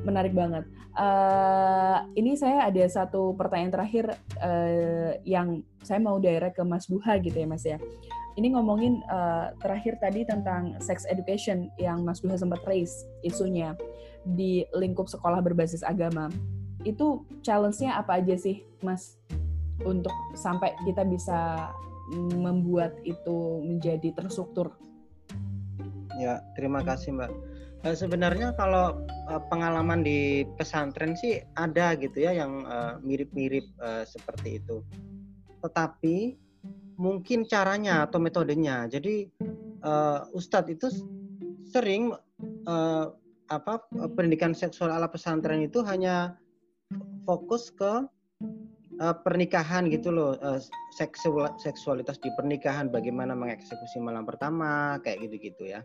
[0.06, 0.68] Menarik banget.
[1.00, 4.06] Uh, ini saya ada satu pertanyaan terakhir
[4.42, 7.80] uh, yang saya mau direct ke Mas Duha gitu ya, Mas ya
[8.40, 13.76] ini ngomongin uh, terakhir tadi tentang sex education yang Mas Duha sempat raise isunya
[14.24, 16.32] di lingkup sekolah berbasis agama.
[16.88, 19.20] Itu challenge-nya apa aja sih, Mas?
[19.84, 21.68] Untuk sampai kita bisa
[22.40, 24.72] membuat itu menjadi terstruktur.
[26.20, 27.32] Ya, terima kasih, Mbak.
[27.80, 32.68] Uh, sebenarnya kalau uh, pengalaman di pesantren sih ada gitu ya yang
[33.08, 34.84] mirip-mirip uh, seperti itu.
[35.64, 36.36] Tetapi
[37.00, 38.84] mungkin caranya atau metodenya.
[38.92, 39.32] Jadi
[40.36, 40.92] Ustadz itu
[41.64, 42.12] sering
[43.48, 43.74] apa
[44.20, 46.36] pendidikan seksual ala pesantren itu hanya
[47.24, 48.04] fokus ke
[49.00, 50.60] uh, pernikahan gitu loh, uh,
[50.94, 55.82] seksual seksualitas di pernikahan, bagaimana mengeksekusi malam pertama, kayak gitu-gitu ya.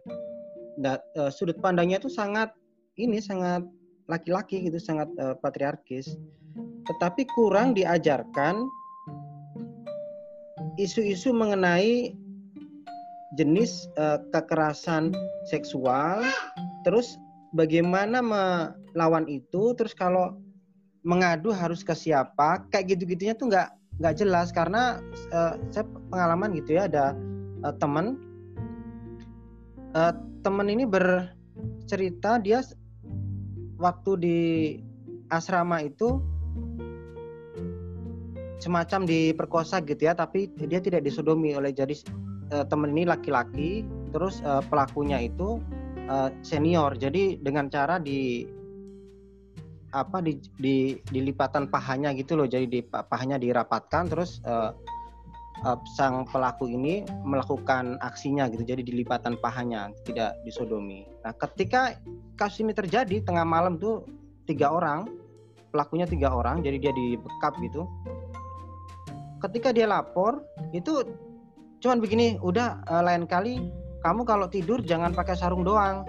[0.79, 2.51] Dan uh, sudut pandangnya itu sangat
[2.99, 3.63] ini sangat
[4.11, 6.19] laki-laki gitu, sangat uh, patriarkis.
[6.85, 8.61] Tetapi kurang diajarkan
[10.77, 12.13] isu-isu mengenai
[13.35, 15.11] jenis uh, kekerasan
[15.49, 16.23] seksual,
[16.87, 17.19] terus
[17.55, 20.39] bagaimana melawan itu, terus kalau
[21.05, 23.69] mengadu harus ke siapa, kayak gitu-gitunya tuh nggak
[24.01, 24.51] nggak jelas.
[24.51, 24.99] Karena
[25.31, 27.13] uh, saya pengalaman gitu ya ada
[27.63, 28.19] uh, teman
[29.95, 32.61] uh, teman ini bercerita dia
[33.79, 34.39] waktu di
[35.33, 36.21] asrama itu
[38.65, 41.93] semacam diperkosa gitu ya tapi dia tidak disodomi oleh jadi
[42.53, 43.85] uh, temen ini laki-laki.
[44.15, 45.61] Terus uh, pelakunya itu
[46.09, 46.97] uh, senior.
[46.97, 48.49] Jadi dengan cara di
[49.95, 52.51] apa di, di dilipatan pahanya gitu loh.
[52.51, 54.75] Jadi di pahanya dirapatkan terus uh,
[55.63, 58.67] uh, sang pelaku ini melakukan aksinya gitu.
[58.67, 61.07] Jadi dilipatan pahanya tidak disodomi.
[61.23, 61.95] Nah ketika
[62.35, 64.03] kasus ini terjadi tengah malam tuh
[64.51, 65.07] tiga orang
[65.71, 67.87] pelakunya tiga orang jadi dia dibekap gitu.
[69.39, 70.43] Ketika dia lapor
[70.75, 71.07] itu
[71.79, 73.71] cuman begini udah uh, lain kali
[74.05, 76.05] kamu kalau tidur jangan pakai sarung doang,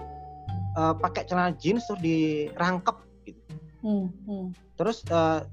[0.76, 3.05] uh, pakai celana jeans terus dirangkep.
[3.86, 4.46] Hmm, hmm.
[4.74, 5.46] Terus uh,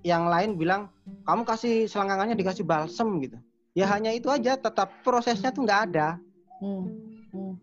[0.00, 0.88] yang lain bilang
[1.28, 3.36] kamu kasih selangkangannya dikasih balsem gitu.
[3.76, 6.16] Ya hanya itu aja, tetap prosesnya tuh nggak ada.
[6.64, 6.88] Hmm,
[7.36, 7.54] hmm.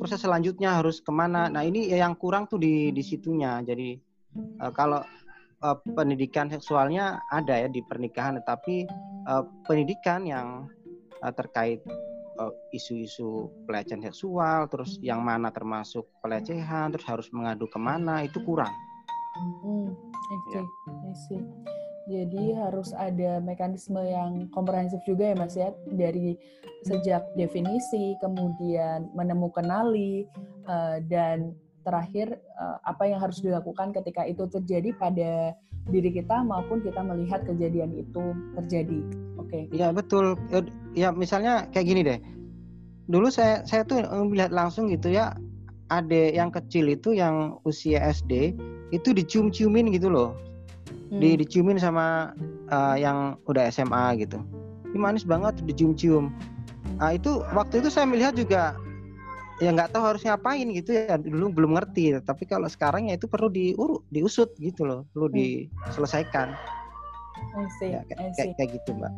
[0.00, 1.52] Proses selanjutnya harus ke mana?
[1.52, 3.60] Nah ini yang kurang tuh di di situnya.
[3.60, 4.00] Jadi
[4.64, 5.04] uh, kalau
[5.60, 8.88] uh, pendidikan seksualnya ada ya di pernikahan, tetapi
[9.28, 10.72] uh, pendidikan yang
[11.20, 11.84] uh, terkait
[12.72, 18.40] isu-isu uh, pelecehan seksual, terus yang mana termasuk pelecehan, terus harus mengadu ke mana itu
[18.40, 18.72] kurang.
[19.36, 19.88] Hmm,
[20.28, 20.60] okay.
[20.60, 20.62] ya.
[21.08, 21.42] I see.
[22.10, 26.34] Jadi harus ada mekanisme yang komprehensif juga ya Mas ya dari
[26.82, 30.26] sejak definisi, kemudian menemukan nali
[30.66, 31.54] uh, dan
[31.86, 35.54] terakhir uh, apa yang harus dilakukan ketika itu terjadi pada
[35.90, 39.00] diri kita maupun kita melihat kejadian itu terjadi.
[39.38, 39.70] Oke.
[39.70, 39.74] Okay.
[39.74, 40.38] Iya betul.
[40.94, 42.18] Ya misalnya kayak gini deh.
[43.10, 45.34] Dulu saya saya tuh melihat langsung gitu ya,
[45.90, 48.54] ada yang kecil itu yang usia SD
[48.92, 50.36] itu dicium-ciumin gitu loh.
[51.10, 51.20] Hmm.
[51.20, 52.36] Di diciumin sama
[52.68, 54.40] uh, yang udah SMA gitu.
[54.92, 56.28] Ini manis banget dicium-cium.
[57.00, 58.76] Nah, itu waktu itu saya melihat juga
[59.62, 63.30] ya nggak tahu harus ngapain gitu ya dulu belum ngerti tapi kalau sekarang ya itu
[63.30, 65.36] perlu diurut diusut gitu loh perlu hmm.
[65.38, 66.58] diselesaikan
[67.52, 68.54] I see, ya, kayak, I see.
[68.58, 69.12] kayak gitu mbak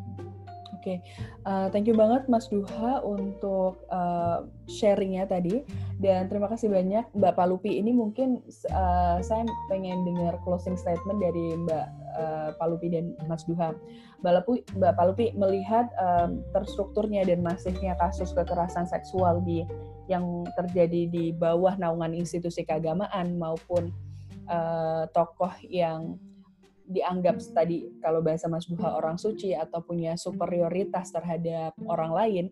[0.85, 1.49] Oke, okay.
[1.49, 5.65] uh, thank you banget Mas Duha untuk uh, sharingnya tadi
[5.97, 7.81] dan terima kasih banyak Mbak Palupi.
[7.81, 11.87] Ini mungkin uh, saya pengen dengar closing statement dari Mbak
[12.21, 13.73] uh, Palupi dan Mas Duha.
[14.21, 19.65] Mbak Palupi, Mbak Palupi melihat um, terstrukturnya dan masifnya kasus kekerasan seksual di
[20.13, 23.89] yang terjadi di bawah naungan institusi keagamaan maupun
[24.53, 26.21] uh, tokoh yang
[26.85, 32.47] dianggap tadi kalau bahasa Mas Duha orang suci atau punya superioritas terhadap orang lain.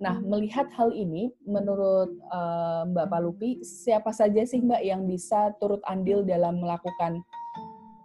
[0.00, 5.84] Nah, melihat hal ini, menurut uh, Mbak Palupi, siapa saja sih Mbak yang bisa turut
[5.84, 7.20] andil dalam melakukan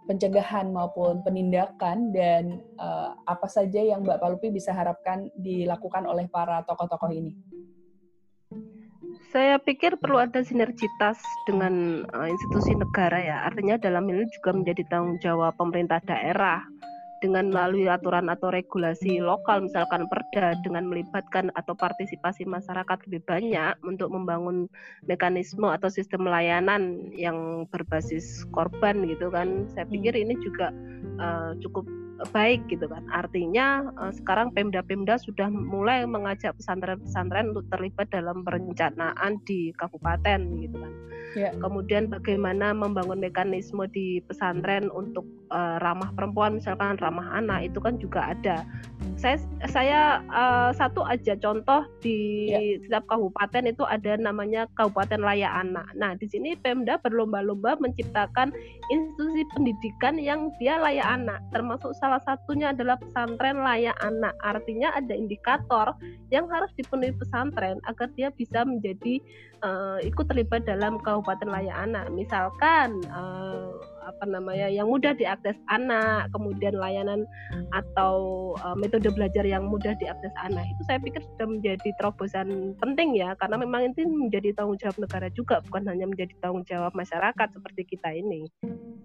[0.04, 6.60] pencegahan maupun penindakan dan uh, apa saja yang Mbak Palupi bisa harapkan dilakukan oleh para
[6.68, 7.32] tokoh-tokoh ini?
[9.36, 13.44] Saya pikir perlu ada sinergitas dengan uh, institusi negara ya.
[13.44, 16.64] Artinya dalam ini juga menjadi tanggung jawab pemerintah daerah.
[17.20, 23.76] Dengan melalui aturan atau regulasi lokal misalkan perda dengan melibatkan atau partisipasi masyarakat lebih banyak
[23.84, 24.72] untuk membangun
[25.04, 29.68] mekanisme atau sistem layanan yang berbasis korban gitu kan.
[29.76, 30.72] Saya pikir ini juga
[31.20, 31.84] uh, cukup
[32.32, 33.04] baik gitu kan.
[33.12, 40.76] Artinya uh, sekarang Pemda-pemda sudah mulai mengajak pesantren-pesantren untuk terlibat dalam perencanaan di kabupaten gitu
[40.80, 40.92] kan.
[41.36, 41.52] Yeah.
[41.60, 48.00] Kemudian bagaimana membangun mekanisme di pesantren untuk uh, ramah perempuan misalkan ramah anak itu kan
[48.00, 48.64] juga ada.
[49.20, 49.36] Saya
[49.68, 50.00] saya
[50.32, 52.80] uh, satu aja contoh di yeah.
[52.80, 55.84] setiap kabupaten itu ada namanya Kabupaten Layak Anak.
[55.92, 58.56] Nah, di sini Pemda berlomba-lomba menciptakan
[58.88, 64.32] institusi pendidikan yang dia layak anak termasuk salah satunya adalah pesantren layak anak.
[64.40, 65.92] Artinya ada indikator
[66.32, 69.20] yang harus dipenuhi pesantren agar dia bisa menjadi
[69.62, 72.10] uh, ikut terlibat dalam kabupaten layak anak.
[72.12, 73.76] Misalkan uh,
[74.06, 77.24] apa namanya yang mudah diakses anak, kemudian layanan
[77.72, 83.18] atau uh, metode belajar yang mudah diakses anak itu saya pikir sudah menjadi terobosan penting
[83.18, 87.48] ya karena memang ini menjadi tanggung jawab negara juga bukan hanya menjadi tanggung jawab masyarakat
[87.52, 88.46] seperti kita ini.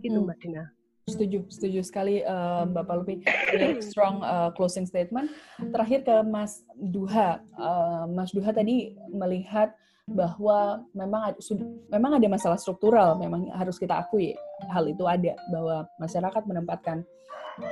[0.02, 0.28] Gitu hmm.
[0.30, 0.66] Mbak Dina.
[1.10, 3.16] Setuju, setuju sekali uh, Mbak Palupi.
[3.82, 5.34] strong uh, closing statement.
[5.60, 7.42] Terakhir ke Mas Duha.
[7.58, 9.74] Uh, Mas Duha tadi melihat
[10.12, 11.40] bahwa memang ada,
[11.90, 14.36] memang ada masalah struktural, memang harus kita akui
[14.70, 17.04] hal itu ada bahwa masyarakat menempatkan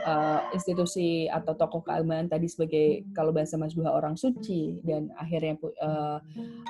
[0.06, 5.56] uh, institusi atau tokoh keagamaan tadi sebagai kalau bahasa Mas Duha orang suci dan akhirnya
[5.82, 6.20] uh,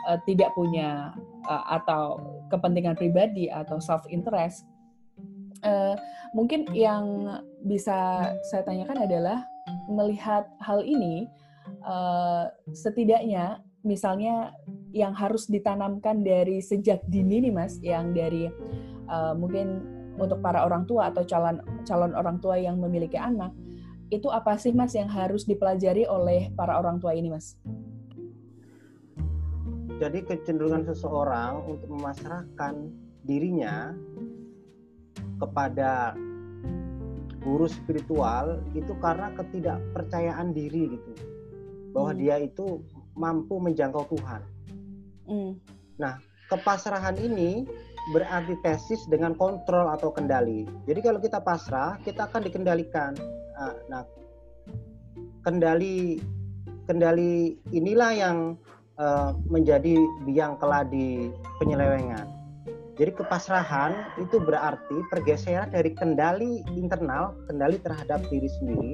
[0.09, 1.13] uh, tidak punya
[1.47, 2.19] uh, atau
[2.51, 4.65] kepentingan pribadi atau self interest
[5.63, 5.95] uh,
[6.35, 9.43] mungkin yang bisa saya tanyakan adalah
[9.89, 11.25] melihat hal ini
[11.85, 14.51] uh, setidaknya misalnya
[14.91, 18.51] yang harus ditanamkan dari sejak dini nih mas yang dari
[19.07, 19.79] uh, mungkin
[20.19, 23.55] untuk para orang tua atau calon calon orang tua yang memiliki anak
[24.09, 27.55] itu apa sih mas yang harus dipelajari oleh para orang tua ini mas?
[29.99, 32.89] Jadi kecenderungan seseorang untuk memasrahkan
[33.27, 33.93] dirinya
[35.37, 36.17] kepada
[37.39, 41.11] guru spiritual itu karena ketidakpercayaan diri gitu
[41.95, 42.19] bahwa hmm.
[42.19, 42.83] dia itu
[43.19, 44.41] mampu menjangkau Tuhan.
[45.27, 45.51] Hmm.
[45.99, 46.17] Nah,
[46.47, 47.67] kepasrahan ini
[48.15, 50.65] berarti tesis dengan kontrol atau kendali.
[50.87, 53.13] Jadi kalau kita pasrah, kita akan dikendalikan.
[53.59, 54.03] Ah, nah,
[55.43, 56.17] kendali
[56.89, 58.37] kendali inilah yang
[58.97, 61.29] uh, menjadi biang keladi
[61.61, 62.25] penyelewengan.
[62.99, 68.91] Jadi kepasrahan itu berarti pergeseran dari kendali internal, kendali terhadap diri sendiri,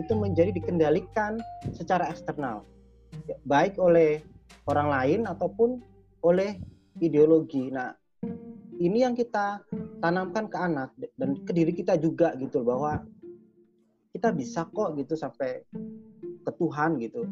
[0.00, 1.36] itu menjadi dikendalikan
[1.76, 2.64] secara eksternal,
[3.44, 4.20] baik oleh
[4.68, 5.80] orang lain ataupun
[6.24, 6.56] oleh
[7.00, 7.68] ideologi.
[7.68, 7.92] Nah,
[8.80, 9.60] ini yang kita
[10.00, 13.04] tanamkan ke anak dan ke diri kita juga gitu bahwa
[14.14, 15.64] kita bisa kok gitu sampai
[16.44, 17.22] ke Tuhan gitu.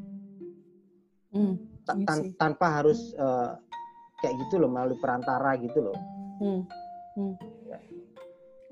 [1.33, 1.57] Hmm,
[1.89, 3.57] Tan tanpa harus uh,
[4.21, 5.99] kayak gitu loh melalui perantara gitu loh.
[6.43, 6.61] Hmm.
[7.17, 7.35] Hmm.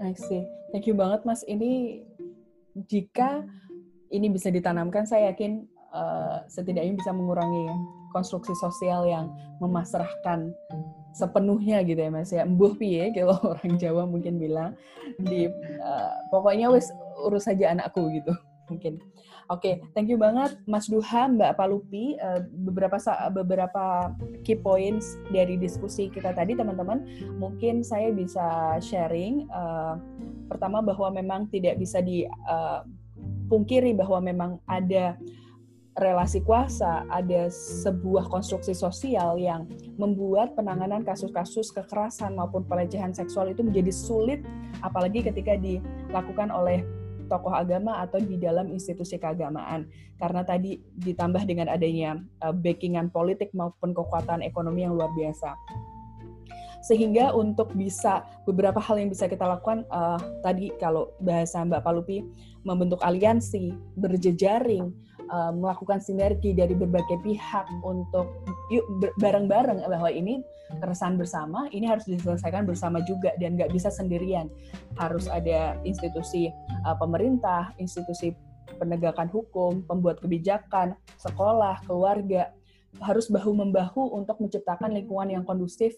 [0.00, 0.44] I see.
[0.72, 1.44] Thank you banget Mas.
[1.44, 2.02] Ini
[2.88, 3.44] jika
[4.08, 7.66] ini bisa ditanamkan, saya yakin uh, setidaknya bisa mengurangi
[8.10, 9.30] konstruksi sosial yang
[9.62, 10.50] memasrahkan
[11.10, 12.46] sepenuhnya gitu ya mas ya.
[12.46, 14.74] Embuh piye kalau orang Jawa mungkin bilang
[15.18, 15.46] di
[15.82, 16.90] uh, pokoknya wes
[17.26, 18.34] urus saja anakku gitu
[18.70, 18.98] mungkin.
[19.50, 22.94] Oke okay, thank you banget Mas Duha Mbak Palupi uh, beberapa
[23.34, 24.14] beberapa
[24.46, 27.02] key points dari diskusi kita tadi teman-teman.
[27.34, 29.98] Mungkin saya bisa sharing uh,
[30.46, 35.18] pertama bahwa memang tidak bisa dipungkiri uh, bahwa memang ada
[35.98, 39.66] relasi kuasa, ada sebuah konstruksi sosial yang
[39.98, 44.40] membuat penanganan kasus-kasus kekerasan maupun pelecehan seksual itu menjadi sulit,
[44.86, 46.86] apalagi ketika dilakukan oleh
[47.30, 49.86] tokoh agama atau di dalam institusi keagamaan.
[50.18, 55.54] Karena tadi ditambah dengan adanya uh, backingan politik maupun kekuatan ekonomi yang luar biasa.
[56.80, 62.24] Sehingga untuk bisa beberapa hal yang bisa kita lakukan uh, tadi kalau bahasa Mbak Palupi
[62.64, 64.88] membentuk aliansi, berjejaring,
[65.30, 68.84] uh, melakukan sinergi dari berbagai pihak untuk yuk
[69.22, 69.86] bareng-bareng.
[69.86, 70.42] Bahwa ini
[70.82, 74.50] keresahan bersama ini harus diselesaikan bersama juga dan nggak bisa sendirian.
[74.98, 76.50] Harus ada institusi
[76.84, 78.34] uh, pemerintah institusi
[78.78, 82.50] penegakan hukum pembuat kebijakan sekolah keluarga.
[82.98, 85.94] Harus bahu membahu untuk menciptakan lingkungan yang kondusif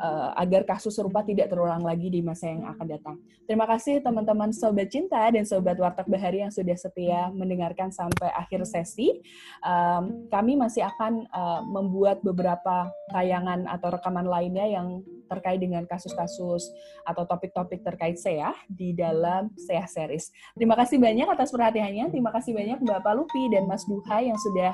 [0.00, 3.16] uh, agar kasus serupa tidak terulang lagi di masa yang akan datang.
[3.46, 8.66] Terima kasih teman-teman Sobat Cinta dan Sobat Warteg Bahari yang sudah setia mendengarkan sampai akhir
[8.66, 9.22] sesi.
[9.62, 16.70] Um, kami masih akan uh, membuat beberapa tayangan atau rekaman lainnya yang terkait dengan kasus-kasus
[17.02, 20.30] atau topik-topik terkait SEA di dalam SEA Series.
[20.54, 22.14] Terima kasih banyak atas perhatiannya.
[22.14, 24.70] Terima kasih banyak Mbak Lupi dan Mas Duha yang sudah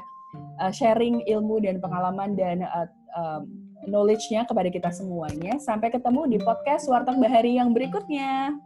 [0.61, 2.64] uh, sharing ilmu dan pengalaman dan
[3.16, 3.48] um,
[3.86, 5.58] knowledge-nya kepada kita semuanya.
[5.58, 8.56] Sampai ketemu di podcast Warteg Bahari yang berikutnya.